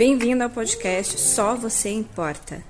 [0.00, 2.64] Bem-vindo ao podcast Só Você Importa.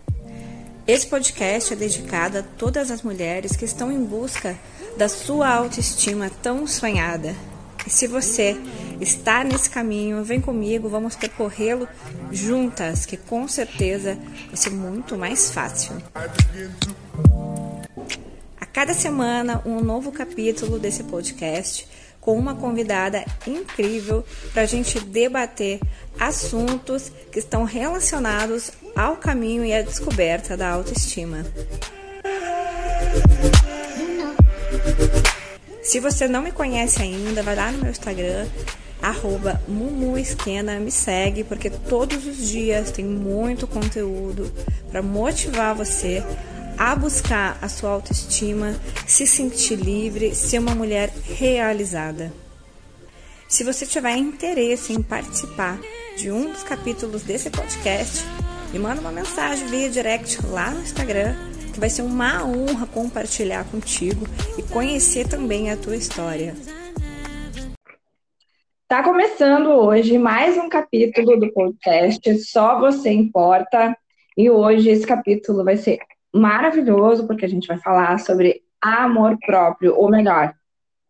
[0.85, 4.59] Esse podcast é dedicado a todas as mulheres que estão em busca
[4.97, 7.33] da sua autoestima tão sonhada.
[7.87, 8.57] E se você
[9.01, 11.87] está nesse caminho, vem comigo, vamos percorrê-lo
[12.33, 14.19] juntas, que com certeza
[14.49, 16.03] vai ser muito mais fácil.
[18.61, 21.87] A cada semana, um novo capítulo desse podcast
[22.21, 25.81] com uma convidada incrível para a gente debater
[26.19, 31.47] assuntos que estão relacionados ao caminho e à descoberta da autoestima.
[35.83, 38.47] Se você não me conhece ainda, vai lá no meu Instagram,
[39.03, 44.53] arroba Mumuesquena, me segue, porque todos os dias tem muito conteúdo
[44.91, 46.23] para motivar você
[46.81, 48.73] a buscar a sua autoestima,
[49.07, 52.33] se sentir livre, ser uma mulher realizada.
[53.47, 55.79] Se você tiver interesse em participar
[56.17, 58.25] de um dos capítulos desse podcast,
[58.73, 61.35] me manda uma mensagem via direct lá no Instagram,
[61.71, 64.25] que vai ser uma honra compartilhar contigo
[64.57, 66.55] e conhecer também a tua história.
[68.89, 73.95] Tá começando hoje mais um capítulo do podcast Só Você Importa.
[74.35, 75.99] E hoje esse capítulo vai ser
[76.35, 80.55] maravilhoso, porque a gente vai falar sobre amor próprio, ou melhor,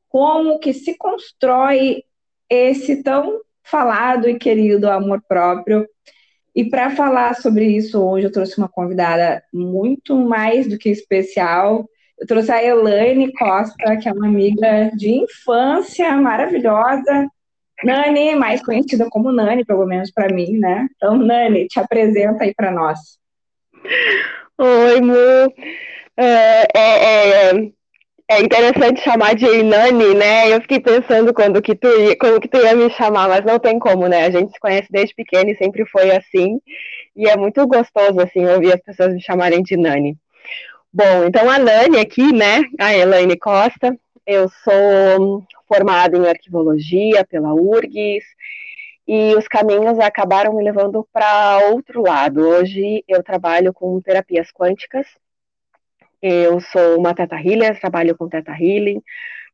[0.09, 2.03] como que se constrói
[2.49, 5.87] esse tão falado e querido amor próprio.
[6.55, 11.89] E para falar sobre isso hoje, eu trouxe uma convidada muito mais do que especial.
[12.19, 17.29] Eu trouxe a Elaine Costa, que é uma amiga de infância maravilhosa.
[17.85, 20.89] Nani, mais conhecida como Nani, pelo menos para mim, né?
[20.97, 23.20] Então, Nani, te apresenta aí para nós.
[24.59, 25.15] Oi, Mu.
[26.17, 27.73] É, é, é,
[28.29, 30.53] é, interessante chamar de Nani, né?
[30.55, 33.59] Eu fiquei pensando quando que tu ia, como que tu ia me chamar, mas não
[33.59, 34.27] tem como, né?
[34.27, 36.61] A gente se conhece desde pequeno e sempre foi assim.
[37.17, 40.17] E é muito gostoso, assim, ouvir as pessoas me chamarem de Nani.
[40.93, 42.63] Bom, então a Nani aqui, né?
[42.79, 43.97] A Elaine Costa.
[44.27, 48.25] Eu sou formada em arquivologia pela URGS
[49.13, 52.47] e os caminhos acabaram me levando para outro lado.
[52.47, 55.05] Hoje eu trabalho com terapias quânticas.
[56.23, 59.03] Eu sou uma Theta Healer, trabalho com Theta Healing,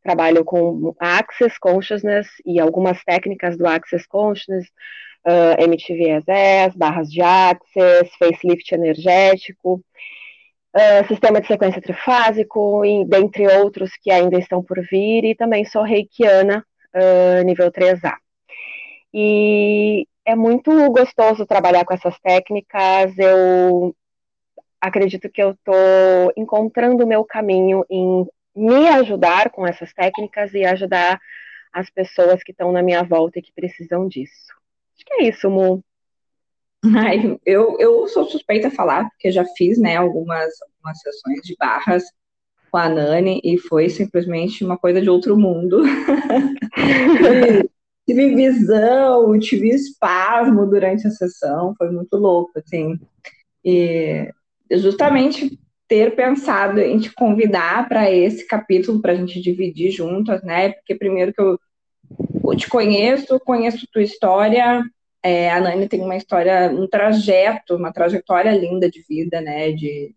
[0.02, 4.68] trabalho com Access Consciousness e algumas técnicas do Access Consciousness,
[5.26, 9.82] uh, MTVSS, barras de Access, facelift energético,
[10.76, 15.64] uh, sistema de sequência trifásico, e, dentre outros que ainda estão por vir, e também
[15.64, 16.62] sou reikiana,
[16.94, 18.18] uh, nível 3A.
[19.18, 23.16] E é muito gostoso trabalhar com essas técnicas.
[23.16, 23.96] Eu
[24.78, 30.66] acredito que eu estou encontrando o meu caminho em me ajudar com essas técnicas e
[30.66, 31.18] ajudar
[31.72, 34.52] as pessoas que estão na minha volta e que precisam disso.
[34.94, 35.82] Acho que é isso, Mu.
[36.94, 41.56] Ai, eu, eu sou suspeita a falar, porque já fiz né, algumas, algumas sessões de
[41.58, 42.04] barras
[42.70, 45.82] com a Nani e foi simplesmente uma coisa de outro mundo.
[48.06, 52.98] tive visão, tive espasmo durante a sessão, foi muito louco, assim.
[53.64, 54.30] E
[54.70, 55.58] justamente
[55.88, 60.70] ter pensado em te convidar para esse capítulo, para a gente dividir juntas, né?
[60.72, 61.58] Porque primeiro que eu,
[62.44, 64.82] eu te conheço, conheço tua história,
[65.22, 69.72] é, a Nani tem uma história, um trajeto, uma trajetória linda de vida, né?
[69.72, 70.14] De,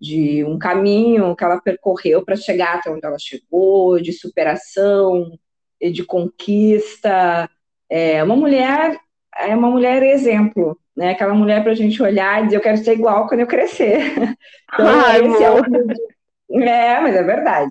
[0.00, 5.36] de um caminho que ela percorreu para chegar até onde ela chegou, de superação,
[5.90, 7.48] de conquista.
[7.88, 8.98] É uma mulher
[9.36, 11.10] é uma mulher exemplo, né?
[11.10, 13.98] Aquela mulher para a gente olhar e dizer eu quero ser igual quando eu crescer.
[14.72, 16.60] Então Ai, esse é, o...
[16.60, 17.70] é, mas é verdade.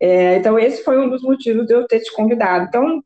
[0.00, 2.64] É, então esse foi um dos motivos de eu ter te convidado.
[2.66, 3.02] Então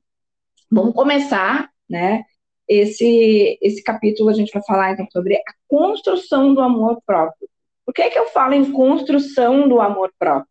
[0.71, 2.23] vamos começar, né?
[2.69, 7.49] Esse esse capítulo a gente vai falar então sobre a construção do amor próprio.
[7.85, 10.49] Por que, é que eu falo em construção do amor próprio?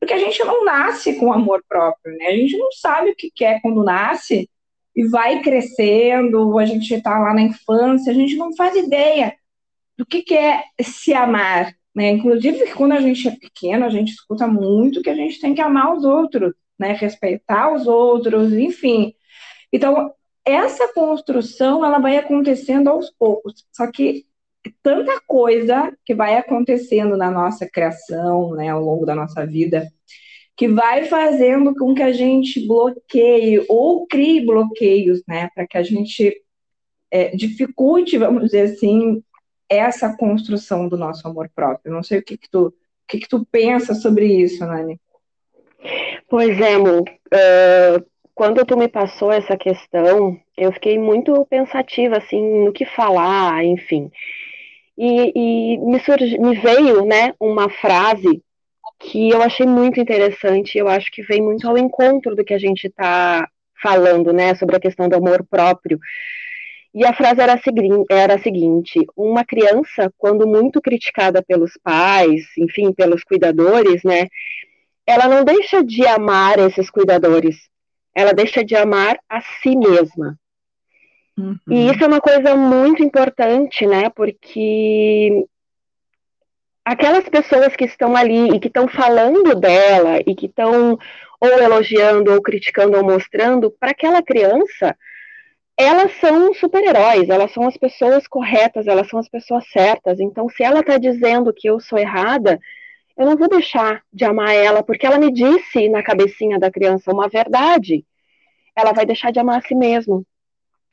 [0.00, 2.28] Porque a gente não nasce com amor próprio, né?
[2.28, 4.48] A gente não sabe o que quer quando nasce
[4.96, 9.36] e vai crescendo, a gente está lá na infância, a gente não faz ideia
[9.96, 12.10] do que, que é se amar, né?
[12.10, 15.60] Inclusive, quando a gente é pequeno, a gente escuta muito que a gente tem que
[15.60, 16.92] amar os outros, né?
[16.92, 19.14] Respeitar os outros, enfim.
[19.70, 20.12] Então,
[20.44, 23.66] essa construção, ela vai acontecendo aos poucos.
[23.72, 24.24] Só que
[24.82, 29.86] tanta coisa que vai acontecendo na nossa criação, né, ao longo da nossa vida,
[30.56, 35.82] que vai fazendo com que a gente bloqueie ou crie bloqueios, né, para que a
[35.82, 36.34] gente
[37.10, 39.22] é, dificulte, vamos dizer assim,
[39.68, 41.92] essa construção do nosso amor próprio.
[41.92, 42.72] Não sei o que, que tu, o
[43.08, 45.00] que, que tu pensa sobre isso, Nani.
[46.28, 47.00] Pois é, Lu.
[47.00, 48.04] Uh,
[48.34, 54.10] quando tu me passou essa questão, eu fiquei muito pensativa, assim, no que falar, enfim.
[55.02, 58.42] E, e me, surgi, me veio, né, uma frase
[58.98, 62.58] que eu achei muito interessante, eu acho que vem muito ao encontro do que a
[62.58, 63.48] gente está
[63.82, 65.98] falando, né, sobre a questão do amor próprio.
[66.92, 71.72] E a frase era a, segui era a seguinte: uma criança, quando muito criticada pelos
[71.82, 74.26] pais, enfim, pelos cuidadores, né,
[75.06, 77.56] ela não deixa de amar esses cuidadores,
[78.14, 80.38] ela deixa de amar a si mesma.
[81.40, 81.56] Uhum.
[81.70, 85.46] E isso é uma coisa muito importante, né, porque
[86.84, 90.98] aquelas pessoas que estão ali e que estão falando dela e que estão
[91.40, 94.94] ou elogiando ou criticando ou mostrando para aquela criança
[95.80, 100.20] elas são super-heróis, elas são as pessoas corretas, elas são as pessoas certas.
[100.20, 102.60] Então, se ela está dizendo que eu sou errada,
[103.16, 107.10] eu não vou deixar de amar ela, porque ela me disse na cabecinha da criança
[107.10, 108.04] uma verdade.
[108.76, 110.22] Ela vai deixar de amar a si mesma.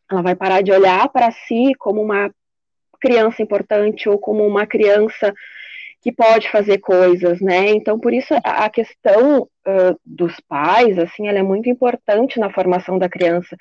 [0.09, 2.31] Ela vai parar de olhar para si como uma
[2.99, 5.33] criança importante ou como uma criança
[6.01, 7.69] que pode fazer coisas, né?
[7.69, 12.97] Então, por isso a questão uh, dos pais, assim, ela é muito importante na formação
[12.97, 13.57] da criança.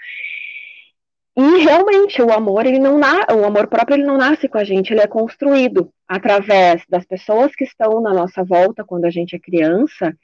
[1.36, 3.26] E realmente o amor, ele não na...
[3.30, 7.54] o amor próprio, ele não nasce com a gente, ele é construído através das pessoas
[7.54, 10.16] que estão na nossa volta quando a gente é criança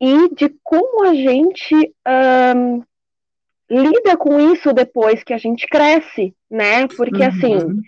[0.00, 1.94] e de como a gente
[3.72, 6.86] lida com isso depois que a gente cresce, né?
[6.88, 7.58] Porque assim, uhum.
[7.58, 7.82] assim,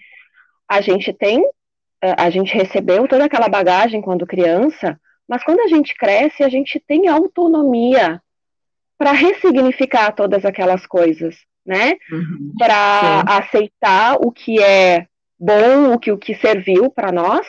[0.68, 1.44] a gente tem,
[2.00, 4.98] a gente recebeu toda aquela bagagem quando criança,
[5.28, 8.20] mas quando a gente cresce, a gente tem autonomia
[8.96, 11.94] para ressignificar todas aquelas coisas né?
[12.10, 12.52] Uhum.
[12.58, 15.06] Para aceitar o que é
[15.38, 17.46] bom, o que, o que serviu para nós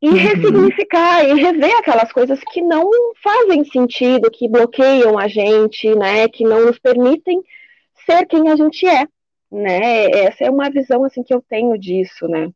[0.00, 0.14] e uhum.
[0.14, 2.88] ressignificar e rever aquelas coisas que não
[3.22, 6.28] fazem sentido, que bloqueiam a gente, né?
[6.28, 7.42] Que não nos permitem
[8.06, 9.06] ser quem a gente é,
[9.50, 10.10] né?
[10.10, 12.50] Essa é uma visão assim que eu tenho disso, né?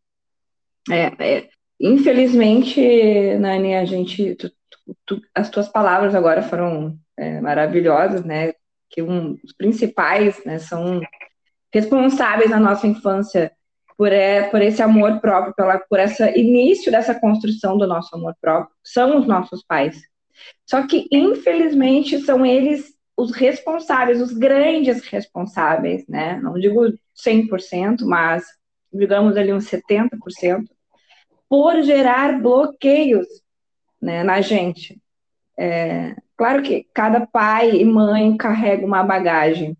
[0.91, 1.49] É, é
[1.81, 2.81] infelizmente,
[3.39, 4.53] Nani, a gente, tu,
[5.05, 8.53] tu, as tuas palavras agora foram é, maravilhosas, né?
[8.93, 11.00] que um, os principais né, são
[11.73, 13.50] responsáveis na nossa infância
[13.97, 18.35] por, é, por esse amor próprio, pela, por esse início dessa construção do nosso amor
[18.41, 20.00] próprio, são os nossos pais.
[20.67, 26.41] Só que, infelizmente, são eles os responsáveis, os grandes responsáveis, né?
[26.43, 28.44] Não digo 100%, mas
[28.93, 30.65] digamos ali uns 70%,
[31.49, 33.27] por gerar bloqueios
[34.00, 35.00] né, na gente.
[35.59, 39.77] É, Claro que cada pai e mãe carrega uma bagagem.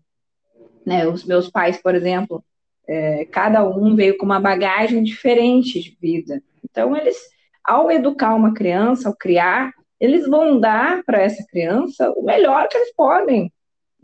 [0.85, 1.05] Né?
[1.05, 2.41] Os meus pais, por exemplo,
[2.87, 6.41] é, cada um veio com uma bagagem diferente de vida.
[6.63, 7.17] Então, eles,
[7.63, 12.77] ao educar uma criança, ao criar, eles vão dar para essa criança o melhor que
[12.77, 13.51] eles podem.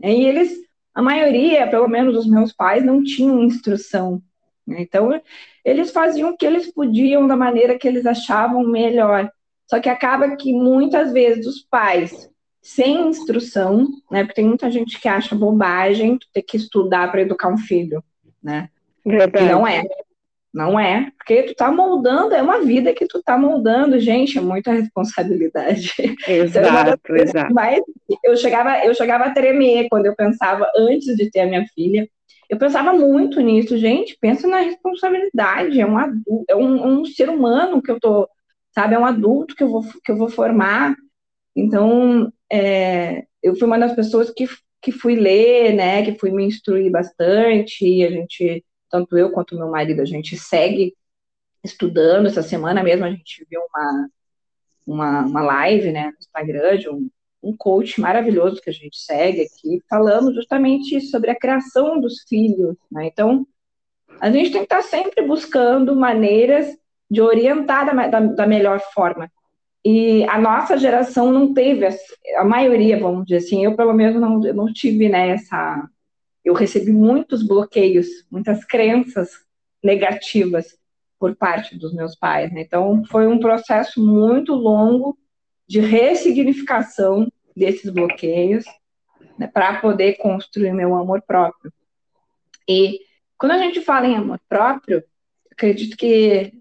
[0.02, 0.52] E eles,
[0.94, 4.22] a maioria, pelo menos os meus pais, não tinham instrução.
[4.66, 4.80] Né?
[4.80, 5.20] Então,
[5.64, 9.30] eles faziam o que eles podiam da maneira que eles achavam melhor.
[9.68, 12.30] Só que acaba que muitas vezes os pais
[12.62, 14.22] sem instrução, né?
[14.22, 18.02] Porque tem muita gente que acha bobagem ter que estudar para educar um filho,
[18.42, 18.68] né?
[19.04, 19.44] Verdade.
[19.44, 19.82] E não é.
[20.52, 24.40] Não é, porque tu tá moldando, é uma vida que tu tá moldando, gente, é
[24.40, 25.92] muita responsabilidade.
[26.26, 27.54] Exato, exato.
[27.54, 27.80] Mas
[28.24, 32.08] eu chegava, eu chegava a tremer quando eu pensava, antes de ter a minha filha,
[32.48, 37.28] eu pensava muito nisso, gente, pensa na responsabilidade, é um adulto, é um, um ser
[37.28, 38.28] humano que eu tô,
[38.74, 40.96] sabe, é um adulto que eu vou, que eu vou formar,
[41.54, 44.48] então, é, eu fui uma das pessoas que,
[44.80, 49.56] que fui ler, né, que fui me instruir bastante, e a gente, tanto eu quanto
[49.56, 50.94] meu marido, a gente segue
[51.62, 52.26] estudando.
[52.26, 54.08] Essa semana mesmo a gente viu uma,
[54.86, 57.10] uma, uma live, né, no Instagram de um,
[57.42, 62.76] um coach maravilhoso que a gente segue aqui, falando justamente sobre a criação dos filhos,
[62.90, 63.46] né, então
[64.20, 66.76] a gente tem que estar sempre buscando maneiras
[67.10, 69.30] de orientar da, da, da melhor forma
[69.84, 71.88] e a nossa geração não teve,
[72.36, 75.88] a maioria, vamos dizer assim, eu pelo menos não, não tive né, essa.
[76.44, 79.30] Eu recebi muitos bloqueios, muitas crenças
[79.82, 80.78] negativas
[81.18, 82.52] por parte dos meus pais.
[82.52, 82.62] Né?
[82.62, 85.18] Então, foi um processo muito longo
[85.66, 88.64] de ressignificação desses bloqueios
[89.38, 91.72] né, para poder construir meu amor próprio.
[92.68, 93.00] E
[93.38, 95.02] quando a gente fala em amor próprio,
[95.50, 96.52] acredito que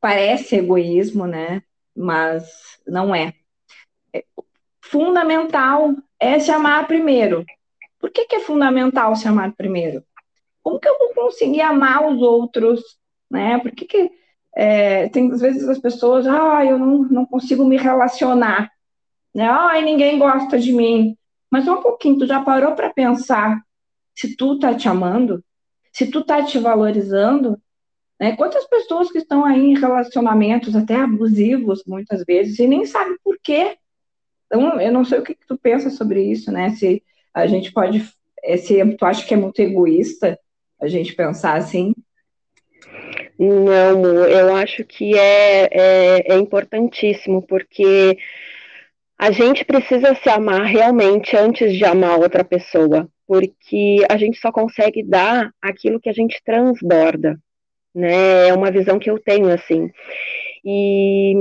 [0.00, 1.62] parece egoísmo, né?
[1.96, 3.34] Mas não é.
[4.14, 4.24] é.
[4.82, 7.44] Fundamental é se amar primeiro.
[7.98, 10.04] Por que, que é fundamental se amar primeiro?
[10.62, 12.80] Como que eu vou conseguir amar os outros?
[13.30, 13.58] Né?
[13.58, 14.10] Por que, que
[14.54, 18.70] é, tem às vezes as pessoas, ah, eu não, não consigo me relacionar,
[19.34, 19.44] né?
[19.44, 21.16] Ai, ninguém gosta de mim.
[21.50, 23.60] Mas um pouquinho, tu já parou para pensar
[24.14, 25.44] se tu tá te amando?
[25.92, 27.60] Se tu tá te valorizando?
[28.20, 28.36] Né?
[28.36, 33.38] Quantas pessoas que estão aí em relacionamentos até abusivos, muitas vezes, e nem sabem por
[33.42, 33.78] quê.
[34.46, 36.70] Então, eu não sei o que, que tu pensa sobre isso, né?
[36.70, 38.06] Se a gente pode,
[38.42, 40.38] eh, se tu acha que é muito egoísta
[40.78, 41.94] a gente pensar assim,
[43.38, 48.18] não, eu acho que é, é, é, importantíssimo, porque
[49.18, 54.50] a gente precisa se amar realmente antes de amar outra pessoa, porque a gente só
[54.52, 57.38] consegue dar aquilo que a gente transborda,
[57.94, 58.48] né?
[58.48, 59.90] É uma visão que eu tenho assim.
[60.64, 61.34] E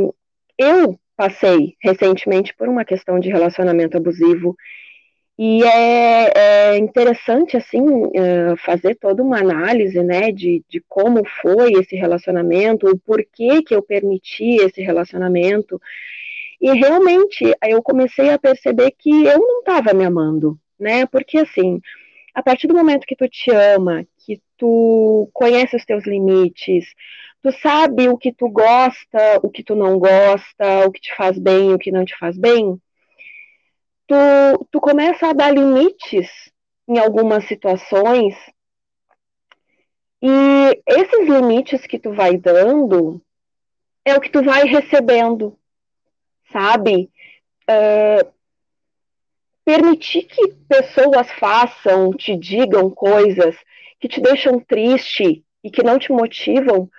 [0.57, 4.55] eu passei recentemente por uma questão de relacionamento abusivo
[5.41, 7.81] e é, é, interessante, assim,
[8.13, 13.73] é, fazer toda uma análise, né, de, de como foi esse relacionamento, o porquê que
[13.73, 15.79] eu permiti esse relacionamento,
[16.59, 21.05] e realmente eu comecei a perceber que eu não estava me amando, né?
[21.05, 21.79] Porque assim,
[22.33, 26.85] a partir do momento que tu te ama, que tu conhece os teus limites,
[27.41, 31.37] tu sabe o que tu gosta, o que tu não gosta, o que te faz
[31.37, 32.79] bem, o que não te faz bem,
[34.07, 34.15] tu,
[34.71, 36.27] tu começa a dar limites
[36.87, 38.35] em algumas situações
[40.21, 43.21] e esses limites que tu vai dando
[44.03, 45.57] é o que tu vai recebendo
[46.51, 47.09] sabe?
[47.67, 48.25] É,
[49.69, 53.55] permitir que pessoas façam, te digam coisas
[53.99, 56.89] que te deixam triste e que não te motivam,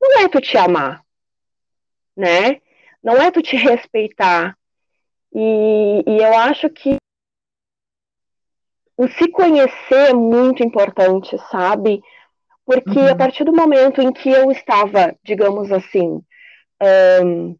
[0.00, 1.04] não é tu te amar,
[2.16, 2.62] né?
[3.02, 4.56] Não é tu te respeitar.
[5.30, 6.96] E, e eu acho que
[8.96, 12.00] o se conhecer é muito importante, sabe?
[12.64, 13.12] Porque uhum.
[13.12, 16.22] a partir do momento em que eu estava, digamos assim,
[17.22, 17.58] um,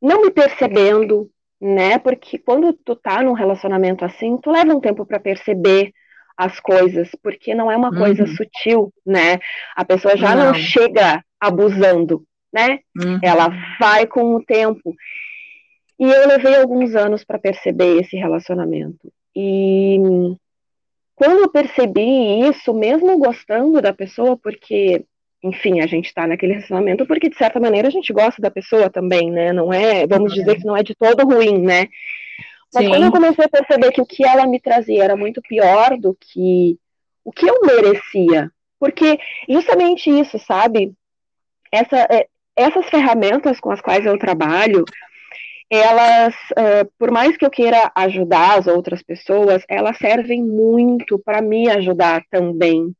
[0.00, 1.98] não me percebendo, né?
[1.98, 5.92] Porque quando tu tá num relacionamento assim, tu leva um tempo para perceber
[6.36, 7.98] as coisas, porque não é uma uhum.
[7.98, 9.38] coisa sutil, né?
[9.74, 12.80] A pessoa já não, não chega abusando, né?
[12.96, 13.18] Uhum.
[13.22, 13.48] Ela
[13.80, 14.94] vai com o tempo.
[15.98, 19.10] E eu levei alguns anos para perceber esse relacionamento.
[19.34, 19.98] E
[21.14, 25.06] quando eu percebi isso, mesmo gostando da pessoa, porque
[25.42, 28.90] enfim, a gente está naquele relacionamento porque, de certa maneira, a gente gosta da pessoa
[28.90, 29.52] também, né?
[29.52, 31.88] Não é, vamos dizer que não é de todo ruim, né?
[32.74, 32.90] Mas Sim.
[32.90, 36.14] quando eu comecei a perceber que o que ela me trazia era muito pior do
[36.14, 36.78] que
[37.24, 40.92] o que eu merecia, porque justamente isso, sabe?
[41.72, 44.84] Essa, é, essas ferramentas com as quais eu trabalho,
[45.68, 51.42] elas, uh, por mais que eu queira ajudar as outras pessoas, elas servem muito para
[51.42, 52.94] me ajudar também,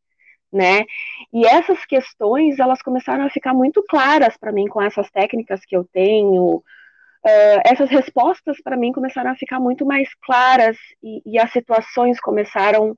[0.53, 0.85] né?
[1.33, 5.77] E essas questões, elas começaram a ficar muito claras para mim com essas técnicas que
[5.77, 6.57] eu tenho.
[6.57, 12.21] Uh, essas respostas para mim começaram a ficar muito mais claras e, e, as situações
[12.21, 12.97] começaram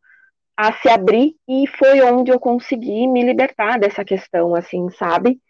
[0.54, 5.40] a se abrir e foi onde eu consegui me libertar dessa questão, assim, sabe?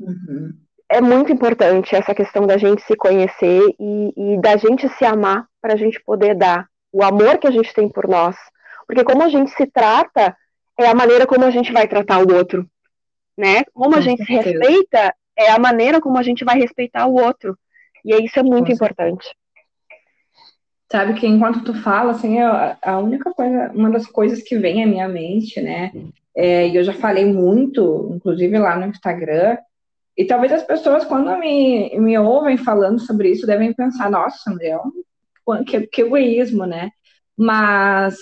[0.00, 0.52] Uhum.
[0.88, 5.46] É muito importante essa questão da gente se conhecer e, e da gente se amar
[5.60, 8.36] para a gente poder dar o amor que a gente tem por nós.
[8.86, 10.36] Porque como a gente se trata,
[10.82, 12.68] é a maneira como a gente vai tratar o outro,
[13.36, 13.64] né?
[13.72, 17.58] Como a gente se respeita é a maneira como a gente vai respeitar o outro.
[18.04, 19.26] E isso é muito Com importante.
[20.90, 24.86] Sabe que enquanto tu fala, assim, a única coisa, uma das coisas que vem à
[24.86, 25.92] minha mente, né?
[26.34, 29.56] É, e eu já falei muito, inclusive lá no Instagram,
[30.16, 34.76] e talvez as pessoas, quando me, me ouvem falando sobre isso, devem pensar, nossa, André,
[35.66, 36.90] que, que egoísmo, né?
[37.36, 38.16] Mas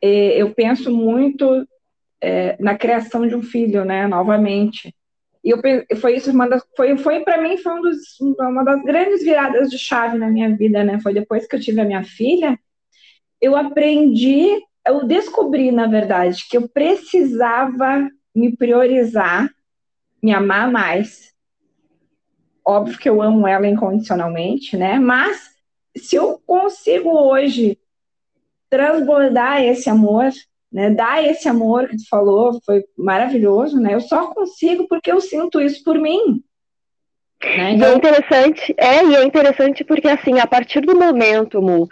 [0.00, 1.66] é, eu penso muito
[2.20, 4.94] é, na criação de um filho, né, novamente.
[5.44, 5.60] E eu,
[6.00, 9.68] foi isso, uma das, foi, foi para mim foi um dos, uma das grandes viradas
[9.68, 10.98] de chave na minha vida, né?
[11.00, 12.58] Foi depois que eu tive a minha filha,
[13.40, 19.50] eu aprendi, eu descobri, na verdade, que eu precisava me priorizar,
[20.22, 21.34] me amar mais.
[22.66, 24.98] Óbvio que eu amo ela incondicionalmente, né?
[24.98, 25.50] Mas
[25.94, 27.78] se eu consigo hoje
[28.70, 30.30] transbordar esse amor,
[30.74, 33.94] né, dar esse amor que tu falou foi maravilhoso, né?
[33.94, 36.42] Eu só consigo porque eu sinto isso por mim.
[37.40, 37.74] Né?
[37.74, 37.88] Então...
[37.88, 41.88] E é interessante, é, e é interessante porque assim, a partir do momento, Mu,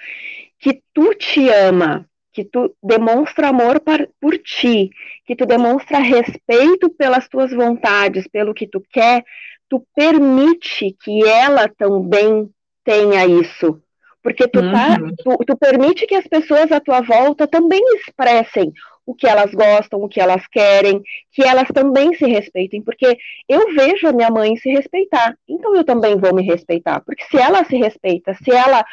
[0.58, 4.90] que tu te ama, que tu demonstra amor par, por ti,
[5.26, 9.24] que tu demonstra respeito pelas tuas vontades, pelo que tu quer,
[9.68, 12.50] tu permite que ela também
[12.84, 13.80] tenha isso.
[14.22, 15.14] Porque tu, tá, uhum.
[15.18, 18.72] tu, tu permite que as pessoas à tua volta também expressem
[19.04, 21.02] o que elas gostam, o que elas querem,
[21.32, 25.84] que elas também se respeitem, porque eu vejo a minha mãe se respeitar, então eu
[25.84, 28.84] também vou me respeitar, porque se ela se respeita, se ela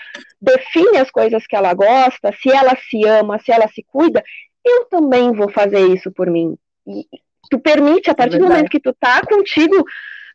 [0.42, 4.24] define as coisas que ela gosta, se ela se ama, se ela se cuida,
[4.66, 6.58] eu também vou fazer isso por mim.
[6.88, 7.06] E
[7.50, 9.86] tu permite, a partir é do momento que tu tá contigo,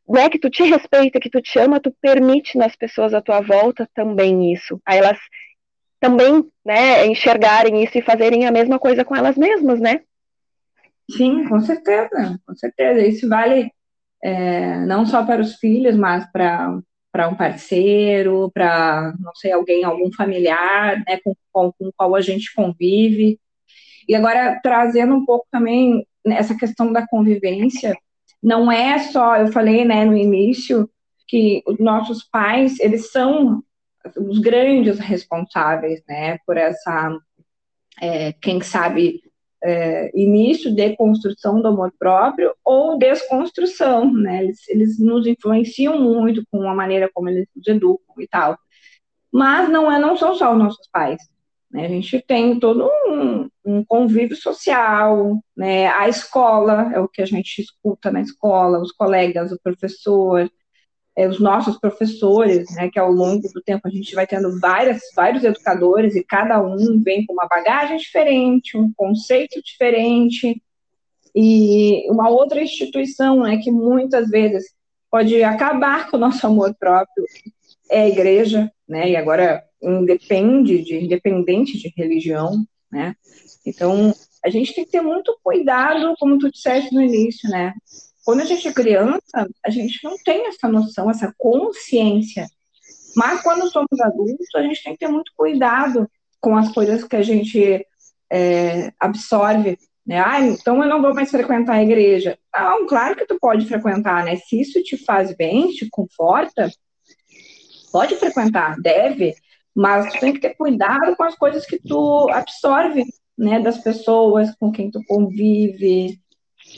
[0.08, 3.40] né, que tu te respeita, que tu te ama, tu permite nas pessoas à tua
[3.40, 4.80] volta também isso.
[4.86, 5.18] Aí elas
[6.00, 10.02] também, né, enxergarem isso e fazerem a mesma coisa com elas mesmas, né?
[11.10, 13.00] Sim, com certeza, com certeza.
[13.00, 13.70] Isso vale
[14.22, 16.78] é, não só para os filhos, mas para
[17.12, 22.20] para um parceiro, para não sei alguém, algum familiar, né, com, com, com qual a
[22.20, 23.38] gente convive.
[24.08, 27.96] E agora trazendo um pouco também essa questão da convivência,
[28.44, 30.88] não é só, eu falei, né, no início
[31.26, 33.62] que os nossos pais, eles são
[34.18, 37.18] os grandes responsáveis, né, por essa,
[38.02, 39.22] é, quem sabe,
[39.62, 46.44] é, início de construção do amor próprio ou desconstrução, né, eles, eles nos influenciam muito
[46.50, 48.58] com a maneira como eles nos educam e tal.
[49.32, 51.22] Mas não, é, não são só os nossos pais,
[51.74, 57.20] né, a gente tem todo um, um convívio social, né, a escola é o que
[57.20, 60.48] a gente escuta na escola, os colegas, o professor,
[61.16, 65.00] é, os nossos professores, né, que ao longo do tempo a gente vai tendo várias,
[65.16, 70.62] vários educadores e cada um vem com uma bagagem diferente, um conceito diferente,
[71.34, 74.72] e uma outra instituição né, que muitas vezes
[75.10, 77.24] pode acabar com o nosso amor próprio
[77.90, 83.14] é a igreja, né, e agora independe de, independente de religião, né,
[83.66, 84.14] então
[84.44, 87.72] a gente tem que ter muito cuidado, como tu disseste no início, né,
[88.24, 92.46] quando a gente é criança, a gente não tem essa noção, essa consciência.
[93.14, 96.08] Mas quando somos adultos, a gente tem que ter muito cuidado
[96.40, 97.86] com as coisas que a gente
[98.32, 99.78] é, absorve.
[100.06, 100.18] Né?
[100.18, 102.38] Ah, então eu não vou mais frequentar a igreja.
[102.52, 104.36] Não, claro que tu pode frequentar, né?
[104.36, 106.70] Se isso te faz bem, te conforta,
[107.92, 109.34] pode frequentar, deve,
[109.74, 113.04] mas tu tem que ter cuidado com as coisas que tu absorve,
[113.36, 113.60] né?
[113.60, 116.18] Das pessoas com quem tu convive,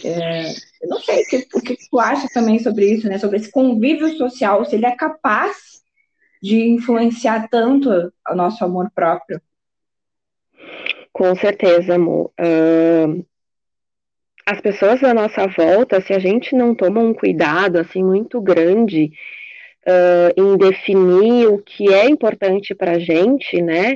[0.04, 0.50] é,
[0.82, 3.18] eu não sei o que, o que tu acha também sobre isso, né?
[3.18, 5.56] Sobre esse convívio social, se ele é capaz
[6.42, 9.40] de influenciar tanto o nosso amor próprio.
[11.12, 12.30] Com certeza, amor.
[12.38, 13.25] Uh,
[14.44, 19.12] as pessoas à nossa volta, se a gente não toma um cuidado assim muito grande
[19.86, 23.94] uh, em definir o que é importante para a gente, né?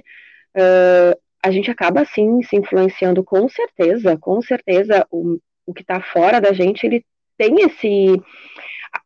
[0.56, 6.00] Uh, a gente acaba assim se influenciando com certeza, com certeza o, o que está
[6.00, 7.04] fora da gente, ele
[7.36, 8.22] tem esse.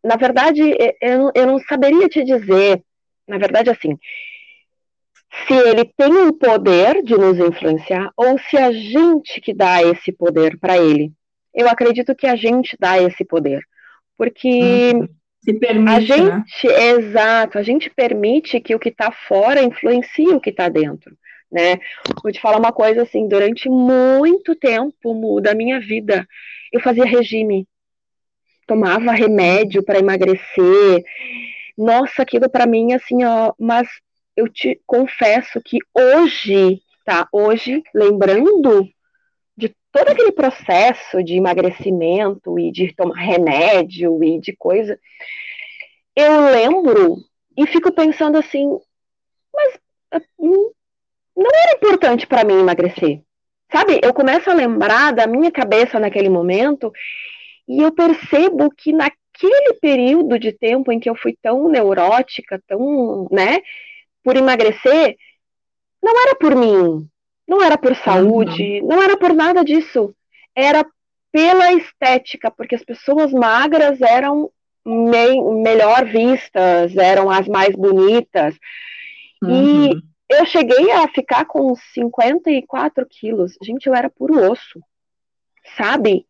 [0.02, 0.62] Na verdade,
[1.00, 2.82] eu, eu não saberia te dizer,
[3.28, 3.98] na verdade, assim,
[5.46, 10.12] se ele tem o poder de nos influenciar ou se a gente que dá esse
[10.12, 11.12] poder para ele.
[11.54, 13.62] Eu acredito que a gente dá esse poder,
[14.16, 15.08] porque hum,
[15.44, 16.44] se permite, a né?
[16.46, 16.90] gente, né?
[16.90, 21.16] exato, a gente permite que o que está fora influencie o que está dentro,
[21.52, 21.78] né?
[22.22, 26.26] Vou te falar uma coisa assim, durante muito tempo da minha vida,
[26.72, 27.68] eu fazia regime,
[28.66, 31.04] tomava remédio para emagrecer.
[31.76, 33.86] Nossa, aquilo para mim, assim, ó, mas
[34.34, 37.28] eu te confesso que hoje, tá?
[37.30, 38.88] Hoje, lembrando
[39.94, 44.98] todo aquele processo de emagrecimento e de tomar remédio e de coisa,
[46.16, 47.18] eu lembro
[47.56, 48.68] e fico pensando assim,
[49.54, 49.78] mas
[50.36, 50.72] hum,
[51.36, 53.22] não era importante para mim emagrecer.
[53.70, 56.92] Sabe, eu começo a lembrar da minha cabeça naquele momento
[57.68, 63.28] e eu percebo que naquele período de tempo em que eu fui tão neurótica, tão,
[63.30, 63.60] né,
[64.24, 65.16] por emagrecer,
[66.02, 67.08] não era por mim,
[67.46, 70.14] não era por saúde, não era por nada disso.
[70.54, 70.84] Era
[71.32, 74.50] pela estética, porque as pessoas magras eram
[74.84, 78.54] me melhor vistas, eram as mais bonitas.
[79.42, 79.90] Uhum.
[79.90, 83.56] E eu cheguei a ficar com 54 quilos.
[83.62, 84.80] Gente, eu era puro osso,
[85.76, 86.26] sabe?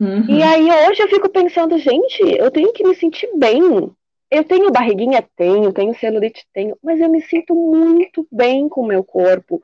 [0.00, 0.26] Uhum.
[0.28, 3.62] E aí hoje eu fico pensando, gente, eu tenho que me sentir bem.
[4.30, 5.26] Eu tenho barriguinha?
[5.36, 6.46] Tenho, tenho celulite?
[6.52, 9.62] Tenho, mas eu me sinto muito bem com o meu corpo.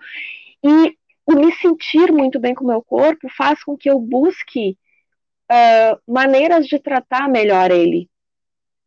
[0.64, 0.96] E
[1.26, 4.76] o me sentir muito bem com o meu corpo faz com que eu busque
[5.50, 8.08] uh, maneiras de tratar melhor ele,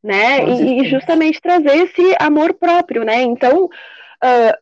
[0.04, 0.48] né?
[0.50, 3.22] E, e, justamente trazer esse amor próprio, né?
[3.22, 4.58] Então, uh,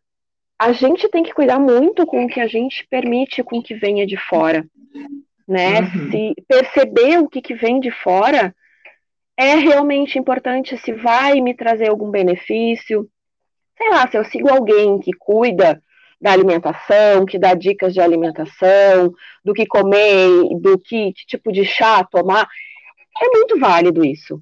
[0.59, 4.05] a gente tem que cuidar muito com o que a gente permite com que venha
[4.05, 4.65] de fora
[5.47, 5.81] né?
[5.81, 6.11] Uhum.
[6.11, 8.55] Se perceber o que, que vem de fora
[9.37, 13.07] é realmente importante, se vai me trazer algum benefício.
[13.77, 15.81] Sei lá, se eu sigo alguém que cuida
[16.19, 20.27] da alimentação, que dá dicas de alimentação, do que comer,
[20.59, 22.47] do que, que tipo de chá tomar.
[23.21, 24.41] É muito válido isso.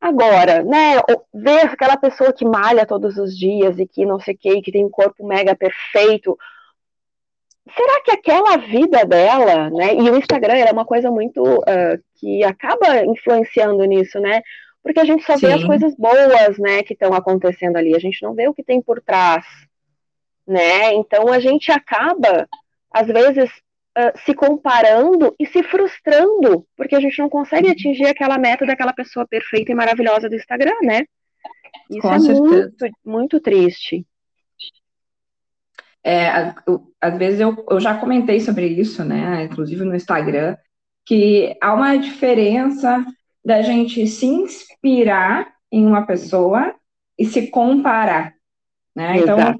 [0.00, 1.00] Agora, né,
[1.32, 4.72] ver aquela pessoa que malha todos os dias e que não sei o que, que
[4.72, 6.36] tem um corpo mega perfeito,
[7.74, 9.94] será que aquela vida dela, né?
[9.94, 14.42] E o Instagram é uma coisa muito uh, que acaba influenciando nisso, né?
[14.82, 15.46] Porque a gente só Sim.
[15.46, 17.96] vê as coisas boas, né, que estão acontecendo ali.
[17.96, 19.46] A gente não vê o que tem por trás,
[20.46, 20.94] né?
[20.94, 22.48] Então a gente acaba,
[22.92, 23.50] às vezes,
[23.98, 27.72] uh, se comparando e se frustrando, porque a gente não consegue uhum.
[27.72, 31.04] atingir aquela meta daquela pessoa perfeita e maravilhosa do Instagram, né?
[31.90, 32.40] Isso Com é certeza.
[32.40, 34.06] muito, muito triste.
[36.02, 36.52] É,
[37.00, 39.44] às vezes eu, eu já comentei sobre isso, né?
[39.44, 40.56] Inclusive no Instagram,
[41.06, 43.04] que há uma diferença
[43.44, 46.74] da gente se inspirar em uma pessoa
[47.18, 48.34] e se comparar,
[48.94, 49.18] né?
[49.18, 49.58] Então,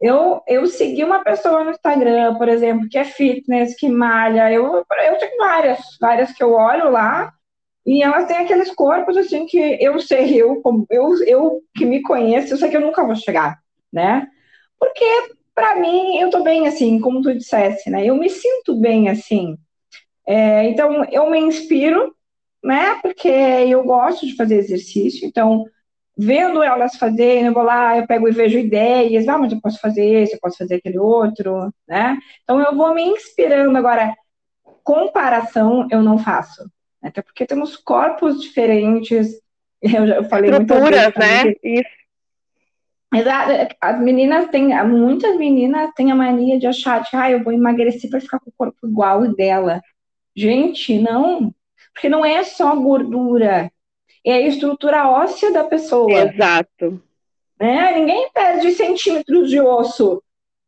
[0.00, 4.76] eu, eu segui uma pessoa no Instagram, por exemplo, que é fitness, que malha, eu,
[4.76, 7.32] eu tenho várias, várias que eu olho lá,
[7.86, 12.52] e elas têm aqueles corpos, assim, que eu sei, eu, eu, eu que me conheço,
[12.52, 13.58] eu sei que eu nunca vou chegar,
[13.92, 14.26] né?
[14.78, 15.04] Porque
[15.56, 18.04] para mim, eu tô bem assim, como tu dissesse, né?
[18.04, 19.56] Eu me sinto bem assim.
[20.26, 22.14] É, então, eu me inspiro,
[22.62, 22.96] né?
[23.00, 25.26] Porque eu gosto de fazer exercício.
[25.26, 25.64] Então,
[26.16, 29.28] vendo elas fazendo, eu vou lá, eu pego e vejo ideias.
[29.28, 32.16] Ah, mas eu posso fazer esse, eu posso fazer aquele outro, né?
[32.42, 33.76] Então, eu vou me inspirando.
[33.76, 34.14] Agora,
[34.82, 36.70] comparação eu não faço.
[37.02, 39.40] Até porque temos corpos diferentes.
[39.82, 41.52] Eu, já, falei Estruturas, né?
[41.62, 41.84] Isso.
[43.14, 43.76] Exato.
[43.80, 48.10] As meninas têm, muitas meninas têm a mania de achar que ah, eu vou emagrecer
[48.10, 49.82] para ficar com o corpo igual dela.
[50.34, 51.54] Gente, não.
[51.92, 53.70] Porque não é só gordura,
[54.26, 56.12] é a estrutura óssea da pessoa.
[56.12, 57.02] Exato.
[57.58, 57.92] Né?
[57.98, 60.22] Ninguém perde centímetros de osso.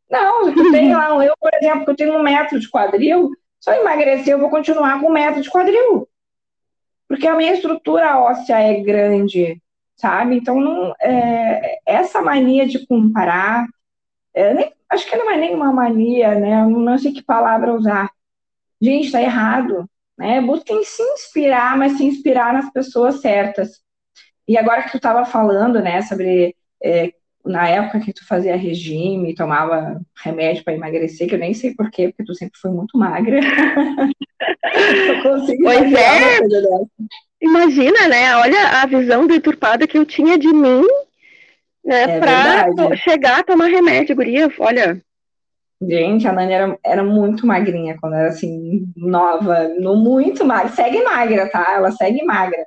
[0.09, 3.69] Não, tu tem lá, eu, por exemplo, que eu tenho um metro de quadril, se
[3.69, 6.07] eu emagrecer, eu vou continuar com um metro de quadril.
[7.07, 9.61] Porque a minha estrutura óssea é grande
[9.99, 10.37] sabe?
[10.37, 13.67] Então, não, é, essa mania de comparar,
[14.33, 16.61] é, nem, acho que não é nenhuma mania, né?
[16.61, 18.09] Eu não sei que palavra usar.
[18.81, 19.89] Gente, está errado.
[20.19, 20.41] Né?
[20.41, 23.79] Busquem se inspirar, mas se inspirar nas pessoas certas.
[24.45, 26.53] E agora que tu estava falando, né, sobre
[26.83, 27.13] é,
[27.45, 32.09] na época que tu fazia regime, tomava remédio para emagrecer, que eu nem sei porquê,
[32.09, 33.39] porque tu sempre foi muito magra.
[35.63, 36.39] pois é.
[37.41, 38.35] Imagina, né?
[38.35, 40.85] Olha a visão deturpada que eu tinha de mim,
[41.85, 42.17] né?
[42.17, 44.51] É para chegar a tomar remédio, guria.
[44.59, 45.01] Olha.
[45.81, 50.69] Gente, a Nani era, era muito magrinha quando era assim, nova, no muito magra.
[50.73, 51.73] Segue magra, tá?
[51.75, 52.65] Ela segue magra.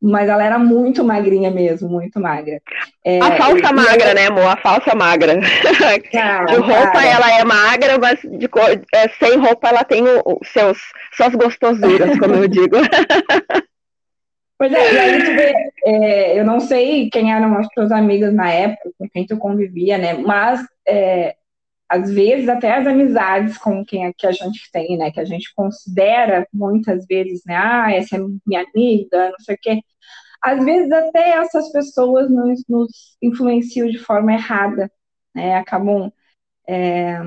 [0.00, 2.60] Mas ela era muito magrinha mesmo, muito magra.
[3.04, 4.46] É, a falsa magra, né, amor?
[4.46, 5.40] A falsa magra.
[6.12, 7.06] Cara, de roupa cara.
[7.06, 8.48] ela é magra, mas de,
[8.94, 10.78] é, sem roupa ela tem o seus,
[11.16, 12.76] suas gostosuras, como eu digo.
[14.58, 18.34] Pois é, e aí tu vê, é, eu não sei quem eram as tuas amigas
[18.34, 20.14] na época, com quem tu convivia, né?
[20.14, 21.36] Mas é,
[21.88, 25.10] às vezes até as amizades com quem é que a gente tem, né?
[25.10, 27.56] Que a gente considera muitas vezes, né?
[27.56, 29.80] Ah, essa é minha amiga, não sei o quê.
[30.42, 34.90] Às vezes até essas pessoas nos, nos influenciam de forma errada,
[35.34, 35.56] né?
[35.56, 36.12] Acabam
[36.68, 37.18] é,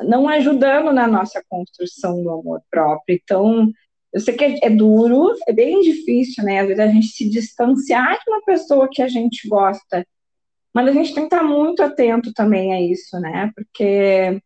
[0.00, 3.18] não ajudando na nossa construção do amor próprio.
[3.22, 3.70] Então,
[4.12, 6.60] eu sei que é, é, duro, é bem difícil, né?
[6.60, 10.06] Às vezes a gente se distanciar de uma pessoa que a gente gosta,
[10.74, 13.50] mas a gente tem que estar muito atento também a isso, né?
[13.54, 14.40] Porque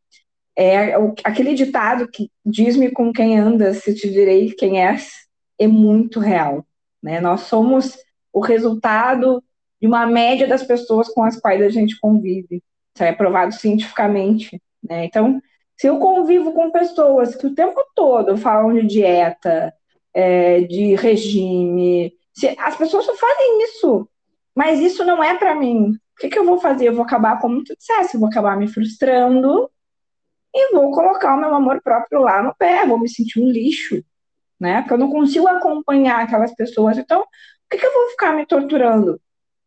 [0.56, 5.12] é aquele ditado que diz-me com quem andas, se te direi quem és,
[5.58, 6.64] é muito real,
[7.02, 7.20] né?
[7.20, 7.96] Nós somos
[8.32, 9.42] o resultado
[9.80, 12.62] de uma média das pessoas com as quais a gente convive.
[12.94, 15.04] Isso é provado cientificamente, né?
[15.04, 15.40] Então,
[15.76, 19.74] se eu convivo com pessoas que o tempo todo falam de dieta,
[20.12, 24.08] é, de regime, se, as pessoas só fazem isso,
[24.54, 25.92] mas isso não é para mim.
[26.16, 26.88] O que, que, eu vou fazer?
[26.88, 29.70] Eu vou acabar, como tu dissesse, eu vou acabar me frustrando
[30.54, 34.04] e vou colocar o meu amor próprio lá no pé, vou me sentir um lixo,
[34.58, 34.80] né?
[34.80, 36.96] Porque eu não consigo acompanhar aquelas pessoas.
[36.98, 37.26] Então, o
[37.70, 39.20] que, que eu vou ficar me torturando?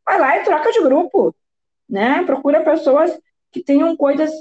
[0.05, 1.36] Vai lá e troca de grupo,
[1.89, 2.23] né?
[2.23, 3.19] Procura pessoas
[3.51, 4.31] que tenham coisas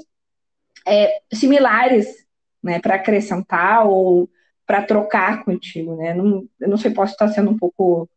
[0.85, 2.25] é, similares,
[2.63, 4.29] né, para acrescentar ou
[4.65, 6.13] para trocar contigo, né?
[6.13, 8.09] Não, eu não sei, posso estar sendo um pouco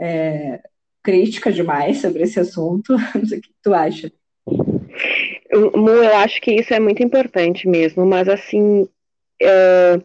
[0.00, 0.62] é,
[1.02, 2.94] crítica demais sobre esse assunto.
[3.14, 4.12] Não sei o que tu acha.
[5.48, 10.04] Eu, eu acho que isso é muito importante mesmo, mas assim, uh,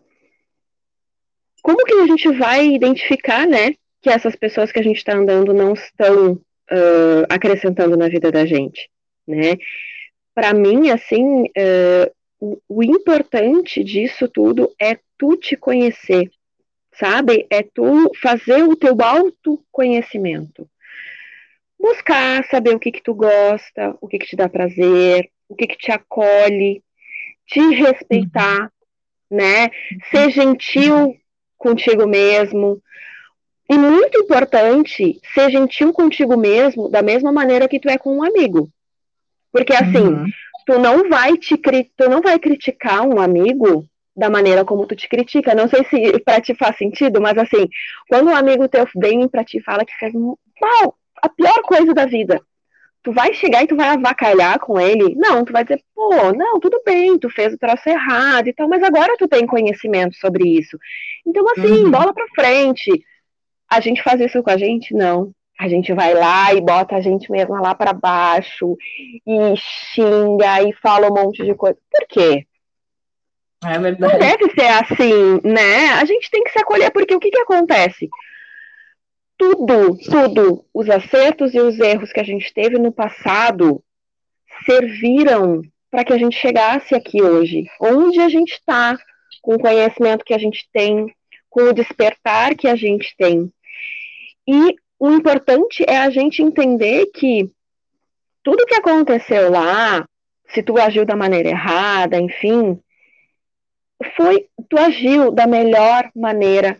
[1.62, 5.53] como que a gente vai identificar, né, que essas pessoas que a gente está andando
[5.53, 8.89] não estão uh, acrescentando na vida da gente,
[9.27, 9.55] né?
[10.36, 16.29] para mim, assim, uh, o, o importante disso tudo é tu te conhecer,
[16.93, 17.47] sabe?
[17.49, 20.69] É tu fazer o teu autoconhecimento.
[21.79, 25.67] Buscar saber o que que tu gosta, o que que te dá prazer, o que
[25.67, 26.83] que te acolhe,
[27.47, 28.63] te respeitar,
[29.29, 29.38] uhum.
[29.38, 29.69] né?
[30.09, 31.15] Ser gentil
[31.57, 32.81] contigo mesmo.
[33.69, 38.23] E muito importante, ser gentil contigo mesmo da mesma maneira que tu é com um
[38.23, 38.69] amigo.
[39.51, 40.25] Porque assim, uhum.
[40.65, 45.09] tu não vai te tu não vai criticar um amigo da maneira como tu te
[45.09, 45.55] critica.
[45.55, 47.67] Não sei se para ti faz sentido, mas assim,
[48.07, 52.06] quando um amigo teu vem para ti fala que fez mal, a pior coisa da
[52.06, 52.41] vida,
[53.04, 55.15] tu vai chegar e tu vai avacalhar com ele?
[55.15, 58.67] Não, tu vai dizer, pô, não, tudo bem, tu fez o troço errado e tal,
[58.67, 60.78] mas agora tu tem conhecimento sobre isso.
[61.25, 61.91] Então, assim, uhum.
[61.91, 62.91] bola pra frente.
[63.69, 64.93] A gente faz isso com a gente?
[64.93, 65.32] Não.
[65.60, 68.75] A gente vai lá e bota a gente mesma lá para baixo
[69.25, 71.78] e xinga e fala um monte de coisa.
[71.89, 72.45] Por quê?
[73.63, 74.13] É verdade.
[74.13, 75.91] Não deve ser assim, né?
[75.91, 78.10] A gente tem que se acolher, porque o que, que acontece?
[79.38, 83.84] Tudo, tudo, os acertos e os erros que a gente teve no passado
[84.65, 88.98] serviram para que a gente chegasse aqui hoje, onde a gente está,
[89.41, 91.13] com o conhecimento que a gente tem,
[91.50, 93.52] com o despertar que a gente tem.
[94.48, 97.52] E o importante é a gente entender que
[98.43, 100.08] tudo que aconteceu lá,
[100.48, 102.80] se tu agiu da maneira errada, enfim,
[104.15, 106.78] foi tu agiu da melhor maneira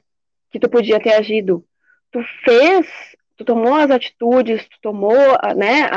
[0.52, 1.66] que tu podia ter agido.
[2.16, 2.88] Tu fez,
[3.36, 5.18] tu tomou as atitudes, tu tomou,
[5.58, 5.90] né,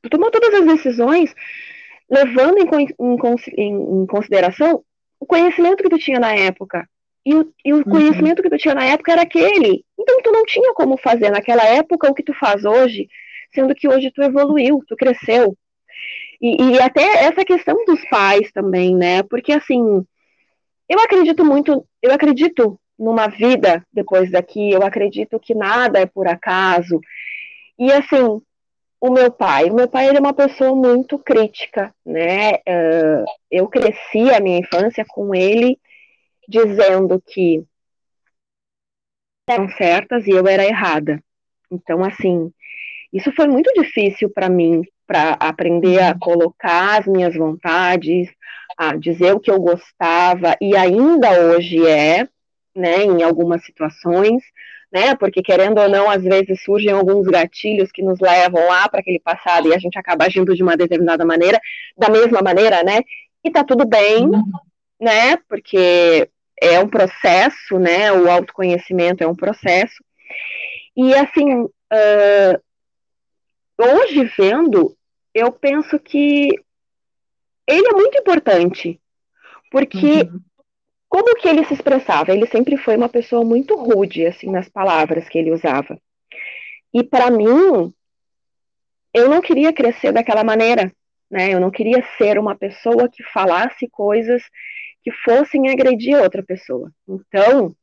[0.00, 1.34] tu tomou todas as decisões
[2.08, 2.86] levando em,
[3.56, 4.84] em, em consideração
[5.18, 6.88] o conhecimento que tu tinha na época.
[7.26, 7.82] E o, e o uhum.
[7.82, 9.84] conhecimento que tu tinha na época era aquele.
[9.98, 13.08] Então tu não tinha como fazer naquela época o que tu faz hoje,
[13.52, 15.58] sendo que hoje tu evoluiu, tu cresceu.
[16.40, 19.24] E, e até essa questão dos pais também, né?
[19.24, 20.06] Porque assim,
[20.88, 26.26] eu acredito muito, eu acredito numa vida depois daqui, eu acredito que nada é por
[26.26, 27.00] acaso.
[27.78, 28.40] E assim,
[29.00, 32.54] o meu pai, o meu pai ele é uma pessoa muito crítica, né?
[32.54, 35.78] Uh, eu cresci a minha infância com ele
[36.48, 37.64] dizendo que
[39.48, 41.22] eram certas e eu era errada.
[41.70, 42.52] Então, assim,
[43.12, 48.28] isso foi muito difícil para mim, para aprender a colocar as minhas vontades,
[48.76, 52.28] a dizer o que eu gostava, e ainda hoje é,
[52.78, 54.42] né, em algumas situações,
[54.90, 59.00] né, porque querendo ou não, às vezes surgem alguns gatilhos que nos levam lá para
[59.00, 61.60] aquele passado e a gente acaba agindo de uma determinada maneira,
[61.96, 63.02] da mesma maneira, né,
[63.44, 64.44] e tá tudo bem, uhum.
[65.00, 66.28] né, porque
[66.60, 70.02] é um processo, né, o autoconhecimento é um processo,
[70.96, 72.62] e assim, uh,
[73.78, 74.96] hoje vendo,
[75.34, 76.48] eu penso que
[77.68, 78.98] ele é muito importante,
[79.70, 80.40] porque uhum.
[81.08, 82.32] Como que ele se expressava?
[82.32, 85.98] Ele sempre foi uma pessoa muito rude, assim, nas palavras que ele usava.
[86.92, 87.92] E para mim,
[89.14, 90.92] eu não queria crescer daquela maneira,
[91.30, 91.52] né?
[91.52, 94.42] Eu não queria ser uma pessoa que falasse coisas
[95.02, 96.90] que fossem agredir outra pessoa.
[97.08, 97.74] Então,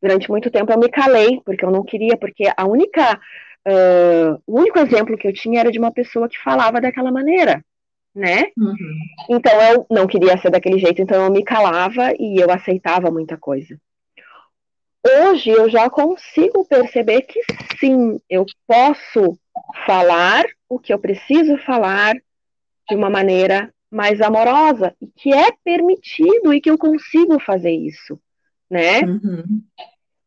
[0.00, 3.20] durante muito tempo eu me calei, porque eu não queria, porque a única,
[3.66, 7.62] uh, o único exemplo que eu tinha era de uma pessoa que falava daquela maneira
[8.18, 8.50] né?
[8.56, 8.74] Uhum.
[9.30, 13.36] Então eu não queria ser daquele jeito, então eu me calava e eu aceitava muita
[13.36, 13.78] coisa.
[15.06, 17.40] Hoje eu já consigo perceber que
[17.78, 19.38] sim, eu posso
[19.86, 22.14] falar o que eu preciso falar
[22.88, 28.20] de uma maneira mais amorosa e que é permitido e que eu consigo fazer isso,
[28.68, 29.00] né?
[29.00, 29.62] Uhum.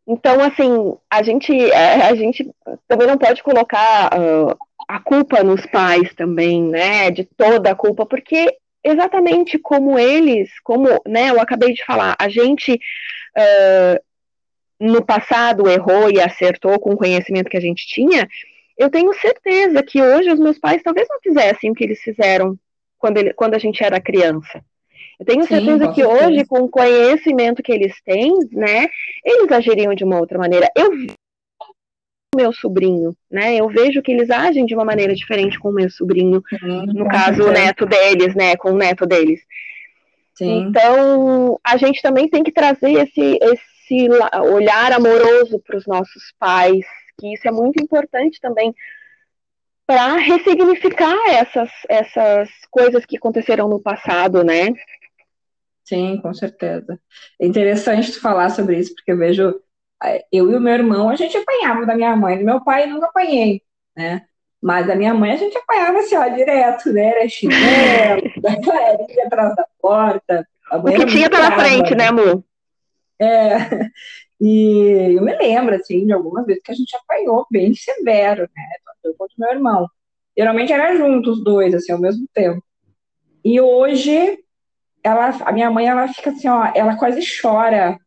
[0.08, 2.49] Então, assim, a gente, é, a gente
[2.88, 4.58] também não pode colocar uh,
[4.91, 7.10] a culpa nos pais também, né?
[7.10, 12.27] De toda a culpa, porque exatamente como eles, como né, eu acabei de falar, a
[12.27, 14.04] gente uh,
[14.80, 18.27] no passado errou e acertou com o conhecimento que a gente tinha,
[18.77, 22.58] eu tenho certeza que hoje os meus pais talvez não fizessem o que eles fizeram
[22.97, 24.62] quando, ele, quando a gente era criança.
[25.19, 26.27] Eu tenho Sim, certeza que certeza.
[26.27, 28.88] hoje, com o conhecimento que eles têm, né,
[29.23, 30.67] eles agiriam de uma outra maneira.
[30.75, 30.89] Eu
[32.36, 33.56] meu sobrinho, né?
[33.56, 37.08] Eu vejo que eles agem de uma maneira diferente com o meu sobrinho, Sim, no
[37.08, 38.56] caso, o neto deles, né?
[38.56, 39.41] Com o neto deles.
[40.36, 40.67] Sim.
[40.70, 44.10] Então, a gente também tem que trazer esse, esse
[44.54, 46.86] olhar amoroso para os nossos pais,
[47.20, 48.74] que isso é muito importante também
[49.86, 54.70] para ressignificar essas, essas coisas que aconteceram no passado, né?
[55.84, 56.98] Sim, com certeza.
[57.38, 59.62] É interessante tu falar sobre isso, porque eu vejo
[60.32, 63.08] eu e o meu irmão, a gente apanhava da minha mãe, do meu pai nunca
[63.08, 63.62] apanhei,
[63.96, 64.24] né?
[64.62, 67.06] Mas a minha mãe a gente apanhava assim, ó, direto, né?
[67.08, 68.52] Era chinelo, da
[69.26, 70.48] atrás da porta.
[70.72, 72.44] O que tinha pela frente, né, amor?
[73.20, 73.56] É.
[74.44, 78.64] E eu me lembro, assim, de algumas vezes que a gente apanhou bem severo, né?
[79.04, 79.88] Eu contra meu irmão.
[80.36, 82.60] Geralmente era juntos os dois, assim, ao mesmo tempo.
[83.46, 84.40] E hoje,
[85.04, 88.00] ela, a minha mãe, ela fica assim, ó, ela quase chora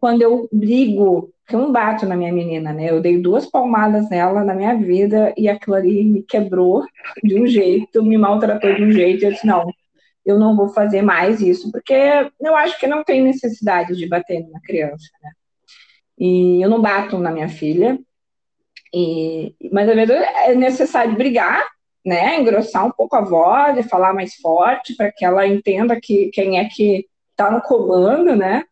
[0.00, 2.90] quando eu brigo, que eu não bato na minha menina, né?
[2.90, 6.84] Eu dei duas palmadas nela na minha vida e aquilo ali me quebrou
[7.22, 9.24] de um jeito, me maltratou de um jeito.
[9.24, 9.70] Eu disse, não,
[10.24, 11.94] eu não vou fazer mais isso, porque
[12.40, 15.30] eu acho que não tem necessidade de bater na criança, né?
[16.18, 17.98] E eu não bato na minha filha,
[18.94, 21.62] e, mas às vezes é necessário brigar,
[22.04, 22.40] né?
[22.40, 26.58] Engrossar um pouco a voz e falar mais forte para que ela entenda que quem
[26.58, 28.64] é que está no comando, né?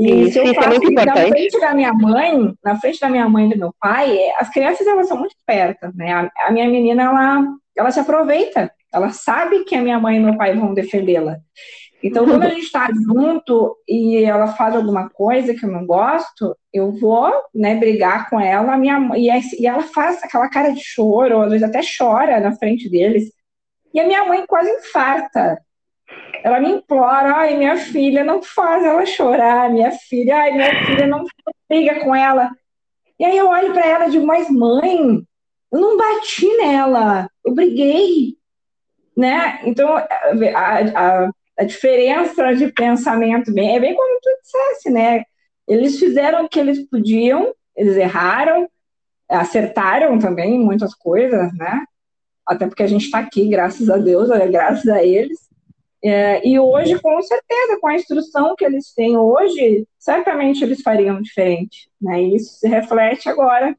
[0.00, 3.10] E isso, se eu é faço é na frente da minha mãe, na frente da
[3.10, 6.10] minha mãe e do meu pai, é, as crianças elas são muito espertas, né?
[6.10, 7.44] A, a minha menina ela,
[7.76, 11.36] ela se aproveita, ela sabe que a minha mãe e meu pai vão defendê-la.
[12.02, 16.56] Então, quando a gente está junto e ela faz alguma coisa que eu não gosto,
[16.72, 19.28] eu vou, né, brigar com ela, minha, e,
[19.60, 23.30] e ela faz aquela cara de choro, ou às vezes até chora na frente deles.
[23.92, 25.60] E a minha mãe quase infarta.
[26.42, 31.06] Ela me implora, ai, minha filha, não faz ela chorar, minha filha, ai, minha filha,
[31.06, 31.24] não
[31.68, 32.50] briga com ela.
[33.18, 35.22] E aí eu olho para ela e digo, mas mãe,
[35.72, 38.36] eu não bati nela, eu briguei,
[39.16, 39.60] né?
[39.64, 40.06] Então, a,
[40.94, 45.22] a, a diferença de pensamento bem, é bem como tu dissesse, né?
[45.68, 48.68] Eles fizeram o que eles podiam, eles erraram,
[49.28, 51.84] acertaram também muitas coisas, né?
[52.46, 55.49] Até porque a gente está aqui, graças a Deus, graças a eles.
[56.02, 61.20] É, e hoje, com certeza, com a instrução que eles têm hoje, certamente eles fariam
[61.20, 61.90] diferente.
[62.00, 62.22] Né?
[62.22, 63.76] E isso se reflete agora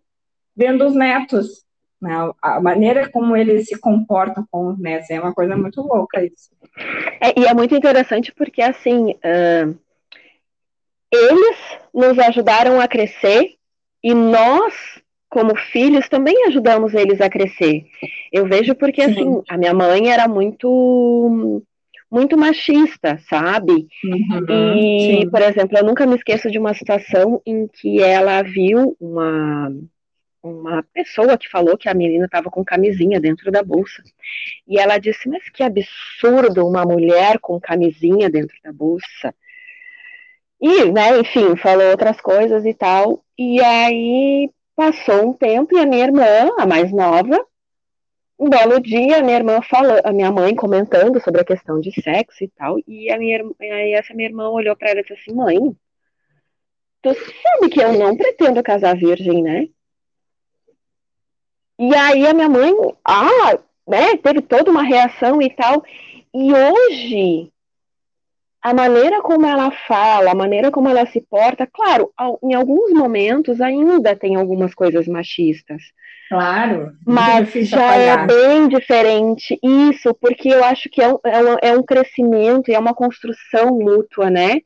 [0.56, 1.66] vendo os netos.
[2.00, 2.12] Né?
[2.42, 6.52] A maneira como eles se comportam com os netos é uma coisa muito louca isso.
[7.20, 9.78] É, e é muito interessante porque, assim, uh,
[11.12, 11.58] eles
[11.94, 13.56] nos ajudaram a crescer
[14.04, 14.74] e nós,
[15.28, 17.86] como filhos, também ajudamos eles a crescer.
[18.32, 19.12] Eu vejo porque, Sim.
[19.12, 21.64] assim, a minha mãe era muito
[22.12, 23.88] muito machista, sabe?
[24.04, 25.30] Uhum, e, sim.
[25.30, 29.72] por exemplo, eu nunca me esqueço de uma situação em que ela viu uma
[30.44, 34.02] uma pessoa que falou que a menina estava com camisinha dentro da bolsa.
[34.68, 39.34] E ela disse: Mas que absurdo uma mulher com camisinha dentro da bolsa.
[40.60, 43.24] E, né, enfim, falou outras coisas e tal.
[43.38, 47.46] E aí passou um tempo e a minha irmã, a mais nova,
[48.42, 52.44] um belo dia, minha irmã falou, a minha mãe comentando sobre a questão de sexo
[52.44, 55.36] e tal, e a minha, aí essa minha irmã olhou para ela e disse assim:
[55.36, 55.60] Mãe,
[57.04, 59.68] tu sabe que eu não pretendo casar virgem, né?
[61.78, 62.74] E aí a minha mãe,
[63.06, 65.84] ah, né, teve toda uma reação e tal.
[66.34, 67.54] E hoje,
[68.60, 73.62] a maneira como ela fala, a maneira como ela se porta, claro, em alguns momentos
[73.62, 75.84] ainda tem algumas coisas machistas.
[76.32, 76.94] Claro.
[77.06, 81.78] Mas já é bem diferente isso, porque eu acho que é um, é um, é
[81.78, 84.62] um crescimento e é uma construção mútua, né?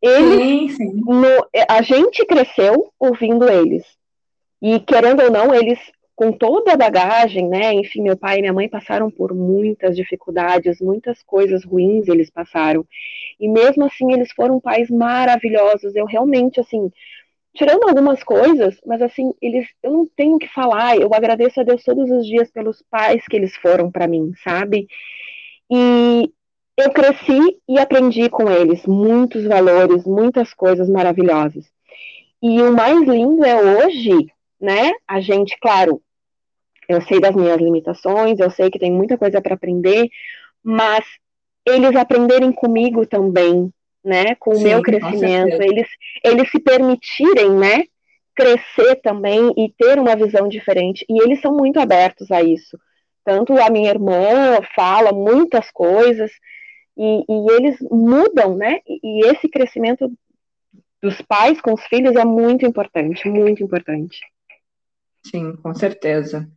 [0.00, 1.02] Eles, sim, sim.
[1.04, 1.26] No,
[1.68, 3.82] a gente cresceu ouvindo eles.
[4.62, 5.76] E querendo ou não, eles
[6.14, 7.72] com toda a bagagem, né?
[7.72, 12.86] Enfim, meu pai e minha mãe passaram por muitas dificuldades, muitas coisas ruins eles passaram.
[13.40, 15.96] E mesmo assim, eles foram pais maravilhosos.
[15.96, 16.92] Eu realmente, assim,
[17.54, 20.96] tirando algumas coisas, mas assim, eles, eu não tenho que falar.
[20.96, 24.86] Eu agradeço a Deus todos os dias pelos pais que eles foram para mim, sabe?
[25.70, 26.30] E
[26.76, 31.66] eu cresci e aprendi com eles muitos valores, muitas coisas maravilhosas.
[32.42, 34.26] E o mais lindo é hoje,
[34.60, 34.92] né?
[35.06, 36.02] A gente, claro,
[36.88, 40.08] eu sei das minhas limitações, eu sei que tem muita coisa para aprender,
[40.62, 41.04] mas
[41.66, 43.72] eles aprenderem comigo também,
[44.04, 45.88] né, com Sim, o meu crescimento, eles,
[46.24, 47.84] eles se permitirem, né,
[48.34, 51.04] crescer também e ter uma visão diferente.
[51.08, 52.78] E eles são muito abertos a isso.
[53.24, 56.30] Tanto a minha irmã fala muitas coisas
[56.96, 58.80] e, e eles mudam, né?
[58.86, 60.10] E, e esse crescimento
[61.00, 64.18] dos pais com os filhos é muito importante, muito importante.
[65.24, 66.48] Sim, com certeza.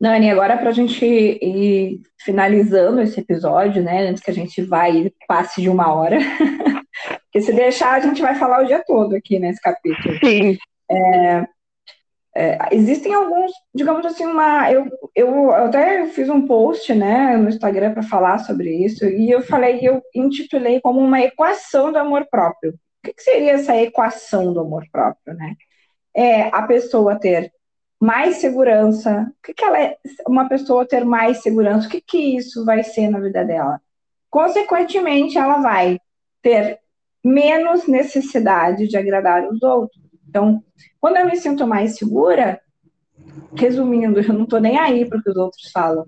[0.00, 4.08] Nani, agora para a gente ir finalizando esse episódio, né?
[4.08, 6.18] Antes que a gente vá e passe de uma hora.
[7.24, 10.18] Porque se deixar, a gente vai falar o dia todo aqui nesse capítulo.
[10.18, 10.58] Sim.
[10.90, 11.46] É,
[12.36, 14.70] é, existem alguns, digamos assim, uma.
[14.70, 19.30] Eu, eu, eu até fiz um post né, no Instagram para falar sobre isso, e
[19.30, 22.72] eu falei, eu intitulei como uma equação do amor próprio.
[22.72, 25.54] O que, que seria essa equação do amor próprio, né?
[26.14, 27.50] É a pessoa ter
[28.00, 29.32] mais segurança.
[29.38, 31.86] O que, que ela é, uma pessoa ter mais segurança?
[31.86, 33.80] O que, que isso vai ser na vida dela?
[34.30, 35.98] Consequentemente, ela vai
[36.42, 36.78] ter
[37.24, 40.00] menos necessidade de agradar os outros.
[40.28, 40.62] Então,
[41.00, 42.60] quando eu me sinto mais segura,
[43.54, 46.04] resumindo, eu não estou nem aí para o que os outros falam.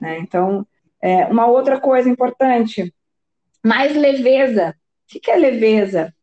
[0.00, 0.18] Né?
[0.18, 0.66] Então,
[1.00, 2.94] é, uma outra coisa importante,
[3.64, 4.74] mais leveza.
[5.14, 6.14] O que é leveza?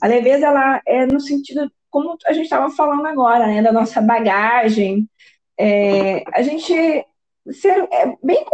[0.00, 4.00] A leveza ela é no sentido, como a gente estava falando agora, né, da nossa
[4.00, 5.08] bagagem.
[5.58, 6.72] É, a gente
[7.52, 8.44] ser é, bem,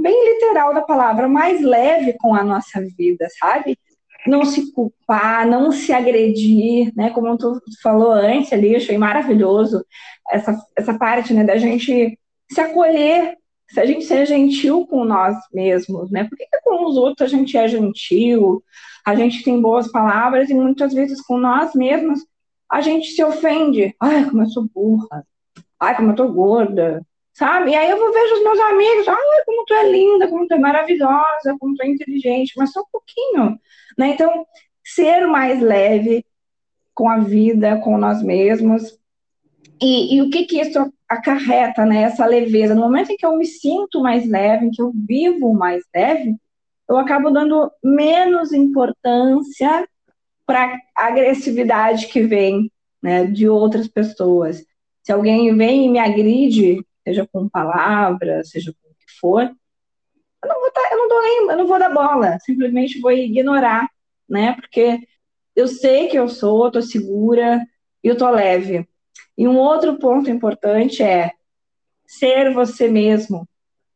[0.00, 3.78] bem literal da palavra, mais leve com a nossa vida, sabe?
[4.26, 7.10] Não se culpar, não se agredir, né?
[7.10, 9.84] Como tu falou antes ali, eu achei maravilhoso
[10.30, 12.18] essa, essa parte, né, da gente
[12.50, 13.36] se acolher
[13.72, 16.24] se a gente ser gentil com nós mesmos, né?
[16.24, 18.62] Por que, que, com os outros a gente é gentil,
[19.04, 22.20] a gente tem boas palavras e muitas vezes com nós mesmos
[22.72, 23.94] a gente se ofende.
[24.00, 25.26] Ai, como eu sou burra.
[25.78, 27.04] Ai, como eu tô gorda.
[27.34, 27.72] Sabe?
[27.72, 29.08] E aí eu ver os meus amigos.
[29.08, 32.54] Ai, como tu é linda, como tu é maravilhosa, como tu é inteligente.
[32.56, 33.60] Mas só um pouquinho.
[33.98, 34.08] Né?
[34.08, 34.46] Então,
[34.82, 36.24] ser mais leve
[36.94, 38.98] com a vida, com nós mesmos.
[39.80, 42.74] E, e o que que isso acarreta, né, essa leveza.
[42.74, 46.36] No momento em que eu me sinto mais leve, em que eu vivo mais leve,
[46.88, 49.86] eu acabo dando menos importância
[50.52, 52.70] para agressividade que vem
[53.02, 54.62] né, de outras pessoas.
[55.02, 59.44] Se alguém vem e me agride, seja com palavras, seja com o que for,
[60.44, 63.10] eu não vou, tá, eu não dou nem, eu não vou dar bola, simplesmente vou
[63.12, 63.88] ignorar,
[64.28, 64.52] né?
[64.52, 65.00] Porque
[65.56, 67.64] eu sei que eu sou, eu tô segura
[68.04, 68.86] e eu tô leve.
[69.38, 71.32] E um outro ponto importante é
[72.06, 73.48] ser você mesmo,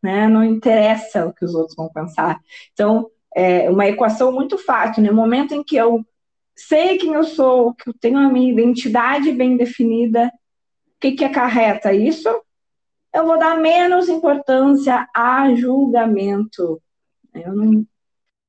[0.03, 0.27] né?
[0.27, 2.41] Não interessa o que os outros vão pensar.
[2.73, 5.03] Então, é uma equação muito fácil.
[5.03, 6.03] No momento em que eu
[6.57, 11.25] sei quem eu sou, que eu tenho a minha identidade bem definida, o que, que
[11.25, 12.29] acarreta isso?
[13.15, 16.81] Eu vou dar menos importância a julgamento.
[17.35, 17.87] Eu, não,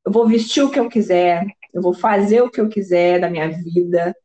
[0.05, 3.29] eu vou vestir o que eu quiser, eu vou fazer o que eu quiser da
[3.29, 4.15] minha vida,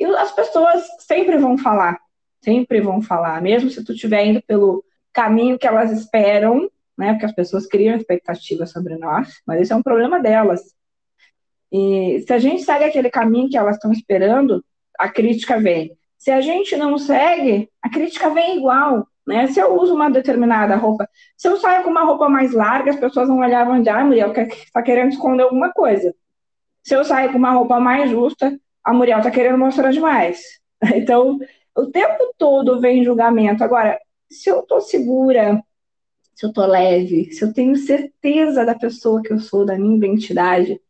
[0.00, 2.00] e as pessoas sempre vão falar,
[2.42, 7.12] sempre vão falar, mesmo se tu estiver indo pelo caminho que elas esperam, né?
[7.12, 10.74] Porque as pessoas criam expectativas sobre nós, mas esse é um problema delas.
[11.72, 14.64] E se a gente segue aquele caminho que elas estão esperando,
[14.98, 15.96] a crítica vem.
[16.18, 19.06] Se a gente não segue, a crítica vem igual.
[19.26, 19.46] Né?
[19.46, 22.98] Se eu uso uma determinada roupa, se eu saio com uma roupa mais larga, as
[22.98, 26.14] pessoas vão olhar e ah, Muriel, está querendo esconder alguma coisa.
[26.82, 30.40] Se eu saio com uma roupa mais justa, a Muriel tá querendo mostrar demais.
[30.94, 31.38] Então,
[31.76, 33.62] o tempo todo vem julgamento.
[33.62, 34.00] Agora,
[34.30, 35.62] se eu tô segura,
[36.34, 39.96] se eu tô leve, se eu tenho certeza da pessoa que eu sou, da minha
[39.96, 40.80] identidade,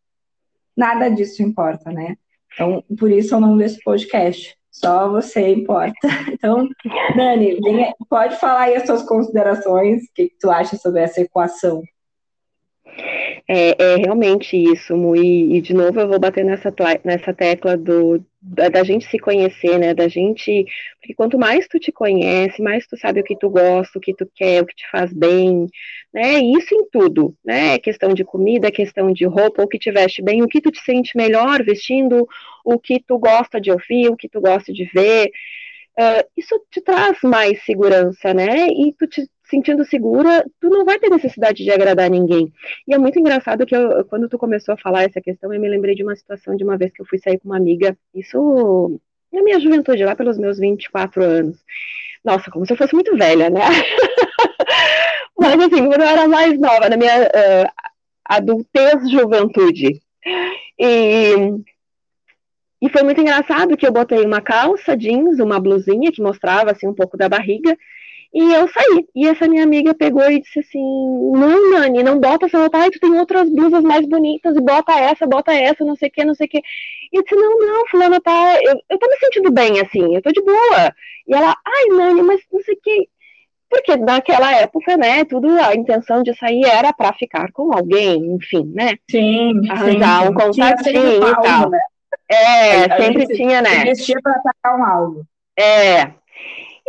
[0.77, 2.17] nada disso importa, né?
[2.53, 4.57] Então, por isso eu não desse podcast.
[4.71, 5.95] Só você importa.
[6.33, 6.67] Então,
[7.15, 7.61] Dani,
[8.09, 11.83] pode falar aí as suas considerações, o que, que tu acha sobre essa equação?
[13.49, 16.73] É, é realmente isso, Mu, e, e, de novo eu vou bater nessa,
[17.05, 20.65] nessa tecla do, da, da, gente se conhecer, né, da gente,
[21.01, 24.15] porque quanto mais tu te conhece, mais tu sabe o que tu gosta, o que
[24.15, 25.67] tu quer, o que te faz bem,
[26.13, 29.79] né, isso em tudo, né, é questão de comida, é questão de roupa, o que
[29.79, 32.27] te veste bem, o que tu te sente melhor vestindo,
[32.65, 35.31] o que tu gosta de ouvir, o que tu gosta de ver,
[35.99, 40.99] uh, isso te traz mais segurança, né, e tu te sentindo segura, tu não vai
[40.99, 42.53] ter necessidade de agradar ninguém.
[42.89, 45.69] E é muito engraçado que eu, quando tu começou a falar essa questão, eu me
[45.69, 49.01] lembrei de uma situação de uma vez que eu fui sair com uma amiga, isso
[49.33, 51.59] na minha juventude, lá pelos meus 24 anos.
[52.25, 53.61] Nossa, como se eu fosse muito velha, né?
[55.39, 57.71] Mas assim, quando eu era mais nova, na minha uh,
[58.25, 60.01] adultez juventude.
[60.79, 61.35] E,
[62.83, 66.87] e foi muito engraçado que eu botei uma calça jeans, uma blusinha que mostrava assim
[66.87, 67.77] um pouco da barriga,
[68.33, 69.07] e eu saí.
[69.15, 70.79] E essa minha amiga pegou e disse assim:
[71.33, 72.79] Não, Nani, não bota essa roupa.
[72.79, 76.13] Ai, tu tem outras blusas mais bonitas, e bota essa, bota essa, não sei o
[76.13, 76.59] que, não sei o que.
[77.13, 78.59] E eu disse: Não, não, Fulana, tá.
[78.63, 80.95] Eu, eu tô me sentindo bem assim, eu tô de boa.
[81.27, 83.09] E ela: Ai, Nani, mas não sei o que.
[83.69, 88.65] Porque naquela época, né, tudo a intenção de sair era para ficar com alguém, enfim,
[88.75, 88.97] né?
[89.09, 89.61] Sim.
[89.71, 90.29] Arranjar sim.
[90.29, 91.71] um contatinho e tal.
[91.71, 91.79] Né?
[92.29, 93.83] É, a sempre tinha, né?
[93.83, 95.27] Investia para atacar um alvo.
[95.57, 96.13] É,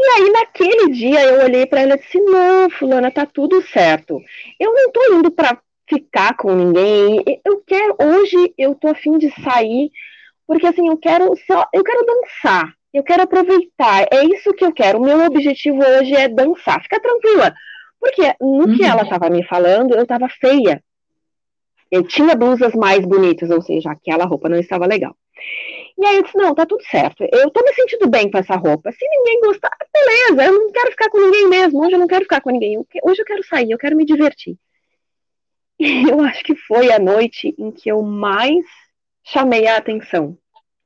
[0.04, 4.20] e aí, naquele dia, eu olhei para ela e disse: Não, Fulana, tá tudo certo.
[4.60, 7.24] Eu não tô indo para ficar com ninguém.
[7.46, 9.92] Eu quero, hoje, eu tô afim de sair,
[10.48, 12.74] porque assim, eu quero só, eu quero dançar.
[12.94, 14.08] Eu quero aproveitar.
[14.12, 15.00] É isso que eu quero.
[15.00, 16.82] O meu objetivo hoje é dançar.
[16.82, 17.54] Fica tranquila.
[18.00, 18.76] Porque no uhum.
[18.76, 20.84] que ela estava me falando, eu estava feia.
[21.90, 25.16] Eu tinha blusas mais bonitas, ou seja, aquela roupa não estava legal.
[26.02, 27.24] E aí eu disse, não, tá tudo certo.
[27.32, 28.92] Eu tô me sentindo bem com essa roupa.
[28.92, 31.80] Se ninguém gostar, beleza, eu não quero ficar com ninguém mesmo.
[31.80, 32.84] Hoje eu não quero ficar com ninguém.
[33.04, 34.58] Hoje eu quero sair, eu quero me divertir.
[35.80, 38.66] E eu acho que foi a noite em que eu mais
[39.24, 40.36] chamei a atenção.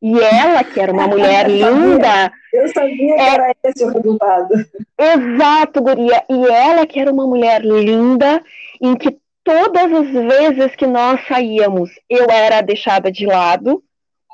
[0.01, 2.30] E ela, que era uma mulher linda.
[2.51, 4.53] Eu sabia que é, era esse o resultado.
[4.99, 6.26] Exato, Guria.
[6.30, 8.43] E ela, que era uma mulher linda,
[8.82, 13.82] em que todas as vezes que nós saíamos, eu era deixada de lado,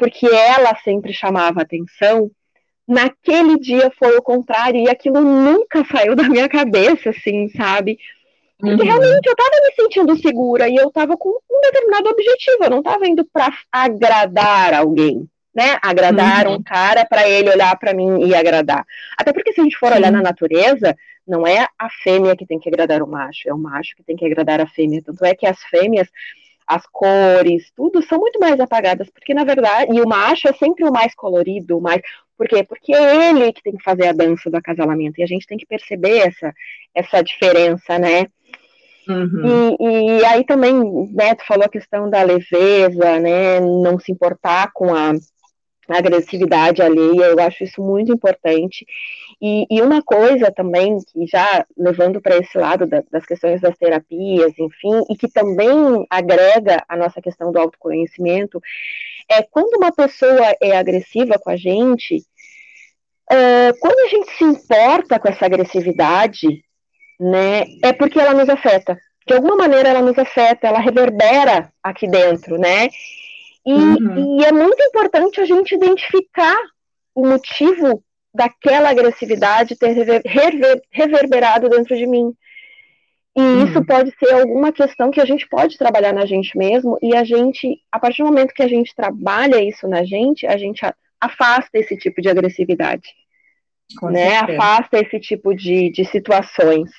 [0.02, 2.32] porque ela sempre chamava atenção.
[2.88, 8.00] Naquele dia foi o contrário, e aquilo nunca saiu da minha cabeça, assim, sabe?
[8.58, 8.88] Porque uhum.
[8.88, 12.80] realmente eu estava me sentindo segura e eu estava com um determinado objetivo, eu não
[12.80, 15.78] estava indo para agradar alguém né?
[15.82, 16.56] Agradar uhum.
[16.56, 18.86] um cara para ele olhar para mim e agradar.
[19.18, 19.98] Até porque se a gente for Sim.
[19.98, 20.96] olhar na natureza,
[21.28, 24.16] não é a fêmea que tem que agradar o macho, é o macho que tem
[24.16, 25.02] que agradar a fêmea.
[25.04, 26.08] Tanto é que as fêmeas,
[26.76, 30.86] as cores, tudo são muito mais apagadas, porque na verdade, e o macho é sempre
[30.86, 32.02] o mais colorido, o mais
[32.38, 32.64] por quê?
[32.64, 35.58] Porque é ele que tem que fazer a dança do acasalamento, e a gente tem
[35.58, 36.54] que perceber essa,
[36.96, 38.28] essa diferença, né?
[39.08, 39.76] Uhum.
[39.80, 40.74] E, e, aí também,
[41.14, 45.12] né, tu falou a questão da leveza, né, não se importar com a,
[45.98, 48.86] agressividade alheia, eu acho isso muito importante.
[49.42, 53.76] E, e uma coisa também, que já levando para esse lado da, das questões das
[53.78, 58.62] terapias, enfim, e que também agrega a nossa questão do autoconhecimento,
[59.30, 62.24] é quando uma pessoa é agressiva com a gente,
[63.80, 66.64] quando a gente se importa com essa agressividade,
[67.20, 69.00] né, é porque ela nos afeta.
[69.28, 72.90] De alguma maneira ela nos afeta, ela reverbera aqui dentro, né?
[73.66, 74.40] E, uhum.
[74.40, 76.58] e é muito importante a gente identificar
[77.14, 78.04] o motivo
[78.34, 82.34] daquela agressividade ter rever, rever, reverberado dentro de mim.
[83.36, 83.66] E uhum.
[83.66, 87.24] isso pode ser alguma questão que a gente pode trabalhar na gente mesmo, e a
[87.24, 90.82] gente, a partir do momento que a gente trabalha isso na gente, a gente
[91.20, 93.08] afasta esse tipo de agressividade.
[94.00, 94.38] Com né?
[94.38, 96.90] Afasta esse tipo de, de situações.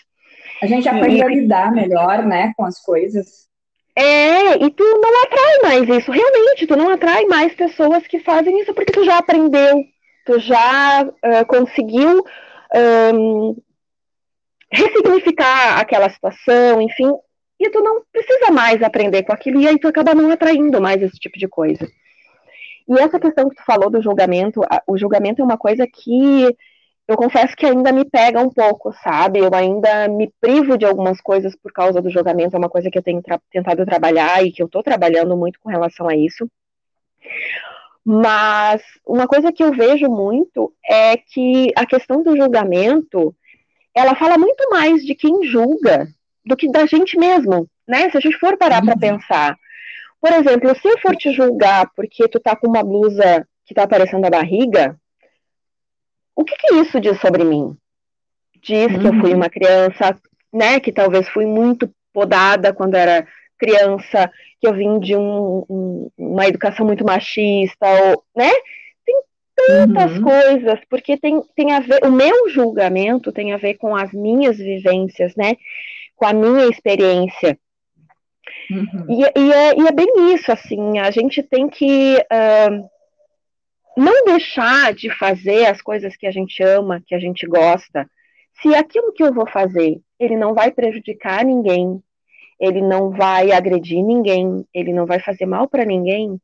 [0.63, 3.49] A gente aprende e, a lidar melhor, né, com as coisas.
[3.95, 6.11] É, e tu não atrai mais isso.
[6.11, 9.85] Realmente, tu não atrai mais pessoas que fazem isso porque tu já aprendeu,
[10.25, 12.25] tu já uh, conseguiu
[13.15, 13.57] um,
[14.73, 17.13] ressignificar aquela situação, enfim,
[17.61, 21.03] e tu não precisa mais aprender com aquilo, e aí tu acaba não atraindo mais
[21.03, 21.87] esse tipo de coisa.
[22.89, 26.57] E essa questão que tu falou do julgamento, o julgamento é uma coisa que
[27.09, 29.41] eu confesso que ainda me pega um pouco, sabe?
[29.41, 32.99] Eu ainda me privo de algumas coisas por causa do julgamento, é uma coisa que
[32.99, 36.49] eu tenho tra tentado trabalhar e que eu estou trabalhando muito com relação a isso.
[38.05, 43.35] Mas uma coisa que eu vejo muito é que a questão do julgamento,
[43.95, 46.09] ela fala muito mais de quem julga
[46.45, 48.11] do que da gente mesmo, né?
[48.11, 48.87] Se a gente for parar uhum.
[48.87, 49.57] para pensar.
[50.21, 53.85] Por exemplo, se eu for te julgar porque tu tá com uma blusa que tá
[53.85, 54.97] aparecendo a barriga,
[56.35, 57.77] o que, que isso diz sobre mim?
[58.61, 58.99] Diz uhum.
[58.99, 59.37] que eu fui uhum.
[59.37, 60.17] uma criança,
[60.53, 63.27] né, que talvez fui muito podada quando era
[63.59, 64.31] criança,
[64.61, 68.51] que eu vim de um, um, uma educação muito machista, ou, né?
[69.07, 69.17] Tem
[69.55, 70.23] tantas uhum.
[70.23, 74.57] coisas, porque tem, tem a ver, o meu julgamento tem a ver com as minhas
[74.57, 75.57] vivências, né?
[76.17, 77.57] Com a minha experiência.
[78.71, 79.07] Uhum.
[79.09, 82.91] E, e, é, e, é, bem isso, assim, a gente tem que uh,
[83.97, 88.09] não deixar de fazer as coisas que a gente ama, que a gente gosta,
[88.61, 92.03] se aquilo que eu vou fazer, ele não vai prejudicar ninguém,
[92.61, 96.41] ele não vai agredir ninguém, ele não vai fazer mal para ninguém,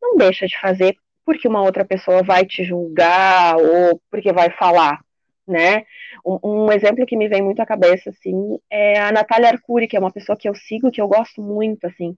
[0.00, 5.00] não deixa de fazer porque uma outra pessoa vai te julgar ou porque vai falar,
[5.46, 5.84] né?
[6.26, 9.96] Um, um, exemplo que me vem muito à cabeça, assim, é a Natália Arcuri, que
[9.96, 12.16] é uma pessoa que eu sigo, que eu gosto muito, assim,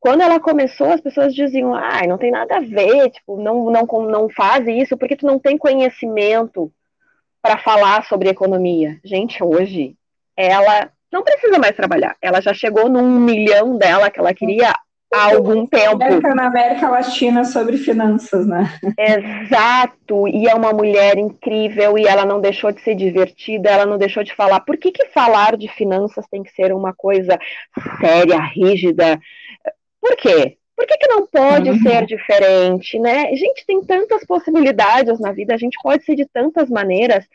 [0.00, 3.84] quando ela começou, as pessoas diziam, ah, não tem nada a ver, tipo, não, não,
[4.08, 6.72] não faz isso porque tu não tem conhecimento
[7.42, 8.98] para falar sobre economia.
[9.04, 9.96] Gente, hoje,
[10.36, 12.16] ela não precisa mais trabalhar.
[12.20, 14.72] Ela já chegou num milhão dela que ela queria
[15.12, 15.98] há algum tempo.
[16.34, 18.70] Na América Latina sobre finanças, né?
[18.98, 23.98] Exato, e é uma mulher incrível e ela não deixou de ser divertida, ela não
[23.98, 24.60] deixou de falar.
[24.60, 27.38] Por que, que falar de finanças tem que ser uma coisa
[28.00, 29.18] séria, rígida?
[30.00, 30.58] Por quê?
[30.76, 31.82] Por que, que não pode uhum.
[31.82, 33.30] ser diferente, né?
[33.30, 37.26] A gente tem tantas possibilidades na vida, a gente pode ser de tantas maneiras.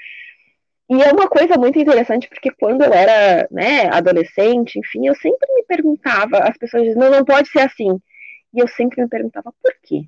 [0.89, 5.53] E é uma coisa muito interessante, porque quando eu era né, adolescente, enfim, eu sempre
[5.53, 7.99] me perguntava, as pessoas diziam, não, não pode ser assim.
[8.53, 10.05] E eu sempre me perguntava, por quê?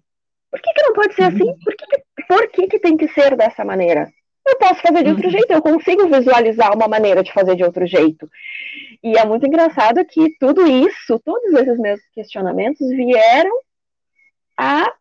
[0.49, 1.43] Por que, que não pode ser assim?
[1.43, 1.59] Uhum.
[1.63, 1.85] Por, que,
[2.27, 4.09] por que, que tem que ser dessa maneira?
[4.47, 5.31] Eu posso fazer de outro uhum.
[5.31, 8.29] jeito, eu consigo visualizar uma maneira de fazer de outro jeito.
[9.03, 13.51] E é muito engraçado que tudo isso, todos esses meus questionamentos vieram
[14.57, 14.93] a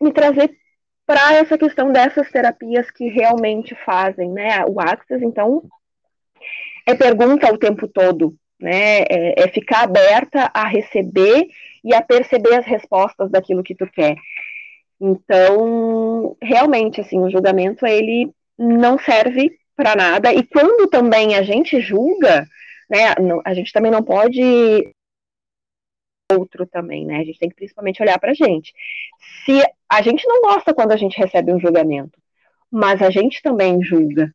[0.00, 0.56] me trazer
[1.04, 4.64] para essa questão dessas terapias que realmente fazem, né?
[4.66, 5.62] O Access, então,
[6.86, 9.02] é pergunta o tempo todo, né?
[9.02, 11.48] É, é, ficar aberta a receber
[11.84, 14.14] e a perceber as respostas daquilo que tu quer.
[15.00, 18.30] Então, realmente, assim, o julgamento ele
[18.62, 20.32] não serve para nada.
[20.32, 22.46] E quando também a gente julga,
[22.88, 23.14] né?
[23.44, 24.92] A gente também não pode
[26.32, 27.18] outro também, né?
[27.18, 28.72] A gente tem que principalmente olhar para a gente.
[29.44, 32.18] Se a gente não gosta quando a gente recebe um julgamento,
[32.70, 34.32] mas a gente também julga,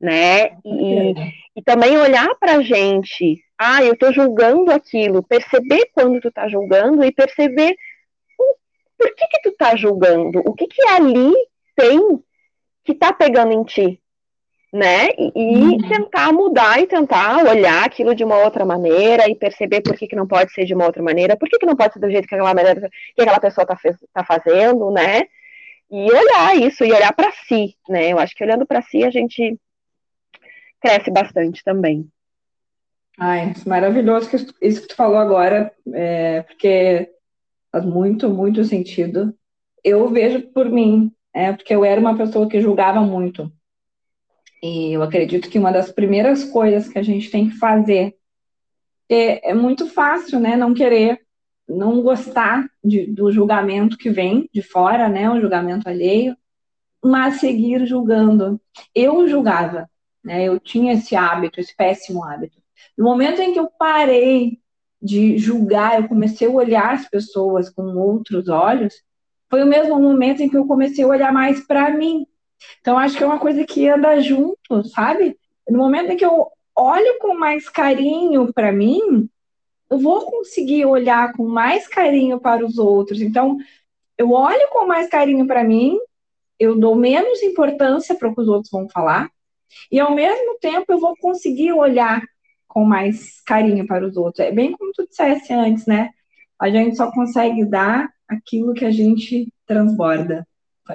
[0.00, 0.56] né?
[0.64, 1.14] E,
[1.56, 6.48] e também olhar para a gente, ah, eu estou julgando aquilo, perceber quando tu está
[6.48, 7.76] julgando e perceber
[8.98, 11.32] por que que tu está julgando, o que que ali
[11.76, 12.00] tem
[12.88, 14.00] que está pegando em ti,
[14.72, 15.10] né?
[15.18, 15.76] E, uhum.
[15.86, 20.16] tentar mudar e tentar olhar aquilo de uma outra maneira e perceber por que, que
[20.16, 22.26] não pode ser de uma outra maneira, por que, que não pode ser do jeito
[22.26, 23.76] que aquela, maneira, que aquela pessoa está
[24.14, 25.24] tá fazendo, né?
[25.90, 28.10] E olhar isso e olhar para si, né?
[28.10, 29.58] Eu acho que olhando para si a gente
[30.80, 32.08] cresce bastante também.
[33.18, 34.30] Ai, maravilhoso
[34.62, 37.10] isso que tu falou agora, é, porque
[37.70, 39.34] faz muito, muito sentido.
[39.84, 43.48] Eu vejo por mim, é, porque eu era uma pessoa que julgava muito.
[44.60, 48.16] E eu acredito que uma das primeiras coisas que a gente tem que fazer
[49.08, 50.56] é, é muito fácil, né?
[50.56, 51.20] Não querer,
[51.68, 55.30] não gostar de, do julgamento que vem de fora, né?
[55.30, 56.36] O julgamento alheio,
[57.04, 58.60] mas seguir julgando.
[58.92, 59.88] Eu julgava,
[60.24, 60.42] né?
[60.42, 62.58] Eu tinha esse hábito, esse péssimo hábito.
[62.96, 64.58] No momento em que eu parei
[65.00, 68.94] de julgar, eu comecei a olhar as pessoas com outros olhos,
[69.50, 72.26] foi o mesmo momento em que eu comecei a olhar mais para mim,
[72.80, 75.36] então, acho que é uma coisa que anda junto, sabe?
[75.68, 79.28] No momento em que eu olho com mais carinho para mim,
[79.90, 83.20] eu vou conseguir olhar com mais carinho para os outros.
[83.20, 83.58] Então,
[84.16, 85.98] eu olho com mais carinho para mim,
[86.58, 89.30] eu dou menos importância para o que os outros vão falar,
[89.92, 92.22] e ao mesmo tempo eu vou conseguir olhar
[92.66, 94.44] com mais carinho para os outros.
[94.44, 96.10] É bem como tu dissesse antes, né?
[96.60, 100.46] A gente só consegue dar aquilo que a gente transborda.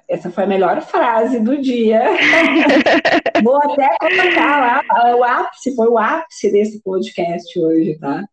[0.09, 2.01] Essa foi a melhor frase do dia.
[3.43, 8.23] Vou até colocar lá, o ápice, foi o ápice desse podcast hoje, tá?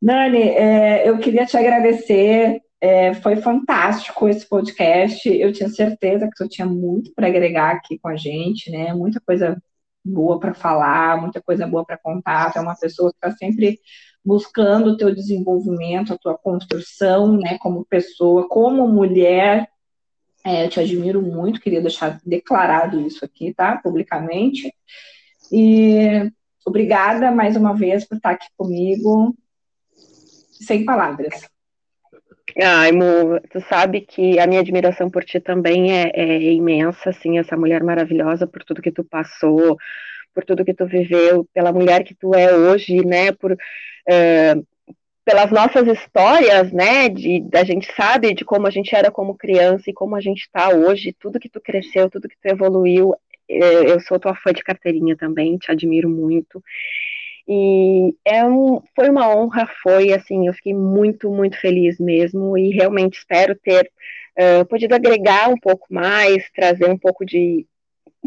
[0.00, 2.60] Nani, é, eu queria te agradecer.
[2.80, 5.28] É, foi fantástico esse podcast.
[5.28, 8.92] Eu tinha certeza que tu tinha muito para agregar aqui com a gente, né?
[8.92, 9.60] Muita coisa
[10.04, 12.52] boa para falar, muita coisa boa para contar.
[12.52, 13.80] Tu é uma pessoa que está sempre
[14.28, 17.56] buscando o teu desenvolvimento, a tua construção, né?
[17.58, 19.66] Como pessoa, como mulher,
[20.44, 23.78] é, eu te admiro muito, queria deixar declarado isso aqui, tá?
[23.78, 24.70] Publicamente.
[25.50, 26.30] E
[26.64, 29.34] obrigada mais uma vez por estar aqui comigo.
[30.52, 31.48] Sem palavras.
[32.60, 37.38] Ai, Mo, tu sabe que a minha admiração por ti também é, é, imensa, assim,
[37.38, 39.78] essa mulher maravilhosa, por tudo que tu passou,
[40.34, 43.56] por tudo que tu viveu, pela mulher que tu é hoje, né, por,
[44.08, 44.54] é,
[45.24, 49.90] pelas nossas histórias, né, de, a gente sabe de como a gente era como criança
[49.90, 53.14] e como a gente está hoje, tudo que tu cresceu, tudo que tu evoluiu,
[53.48, 56.62] é, eu sou tua fã de carteirinha também, te admiro muito,
[57.48, 62.70] e é um, foi uma honra, foi assim, eu fiquei muito, muito feliz mesmo, e
[62.70, 63.90] realmente espero ter
[64.38, 67.66] uh, podido agregar um pouco mais, trazer um pouco de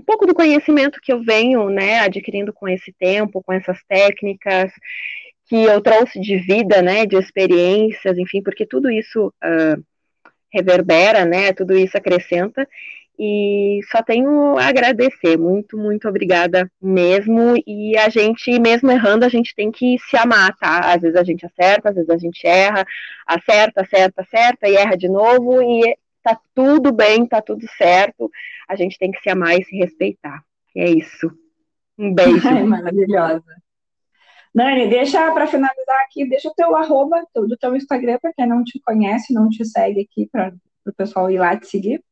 [0.01, 4.71] um pouco do conhecimento que eu venho, né, adquirindo com esse tempo, com essas técnicas,
[5.45, 9.83] que eu trouxe de vida, né, de experiências, enfim, porque tudo isso uh,
[10.51, 12.67] reverbera, né, tudo isso acrescenta,
[13.19, 19.29] e só tenho a agradecer, muito, muito obrigada mesmo, e a gente, mesmo errando, a
[19.29, 22.47] gente tem que se amar, tá, às vezes a gente acerta, às vezes a gente
[22.47, 22.83] erra,
[23.27, 28.29] acerta, acerta, acerta, e erra de novo, e tá tudo bem, tá tudo certo,
[28.67, 30.43] a gente tem que se amar e se respeitar,
[30.75, 31.31] é isso.
[31.97, 32.47] Um beijo.
[32.47, 33.43] Ai, maravilhosa.
[34.53, 38.63] Nani, deixa para finalizar aqui, deixa o teu arroba do teu Instagram para quem não
[38.63, 40.53] te conhece, não te segue aqui, para
[40.85, 42.03] o pessoal ir lá te seguir.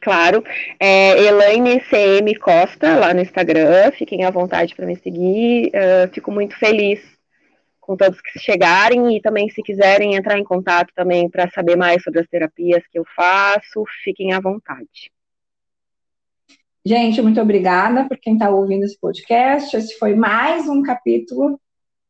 [0.00, 0.44] Claro,
[0.78, 6.30] é Elaine CM Costa lá no Instagram, fiquem à vontade para me seguir, uh, fico
[6.30, 7.17] muito feliz
[7.88, 12.02] com todos que chegarem e também se quiserem entrar em contato também para saber mais
[12.02, 15.10] sobre as terapias que eu faço, fiquem à vontade.
[16.84, 19.74] Gente, muito obrigada por quem está ouvindo esse podcast.
[19.74, 21.58] Esse foi mais um capítulo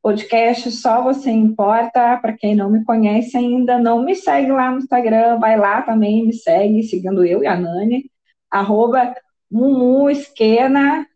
[0.02, 2.16] podcast Só Você Importa.
[2.16, 6.26] Para quem não me conhece ainda, não me segue lá no Instagram, vai lá também,
[6.26, 8.10] me segue, seguindo eu e a Nani,
[8.50, 9.14] arroba
[9.48, 11.06] Mumu Esquena.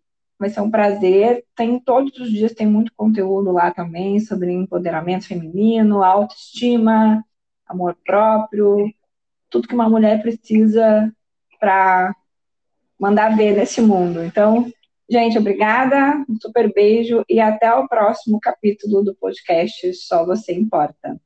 [0.43, 1.45] Vai ser um prazer.
[1.55, 7.25] Tem todos os dias, tem muito conteúdo lá também sobre empoderamento feminino, autoestima,
[7.65, 8.93] amor próprio,
[9.49, 11.15] tudo que uma mulher precisa
[11.61, 12.13] para
[12.99, 14.25] mandar ver nesse mundo.
[14.25, 14.69] Então,
[15.09, 21.21] gente, obrigada, um super beijo e até o próximo capítulo do podcast Só Você Importa.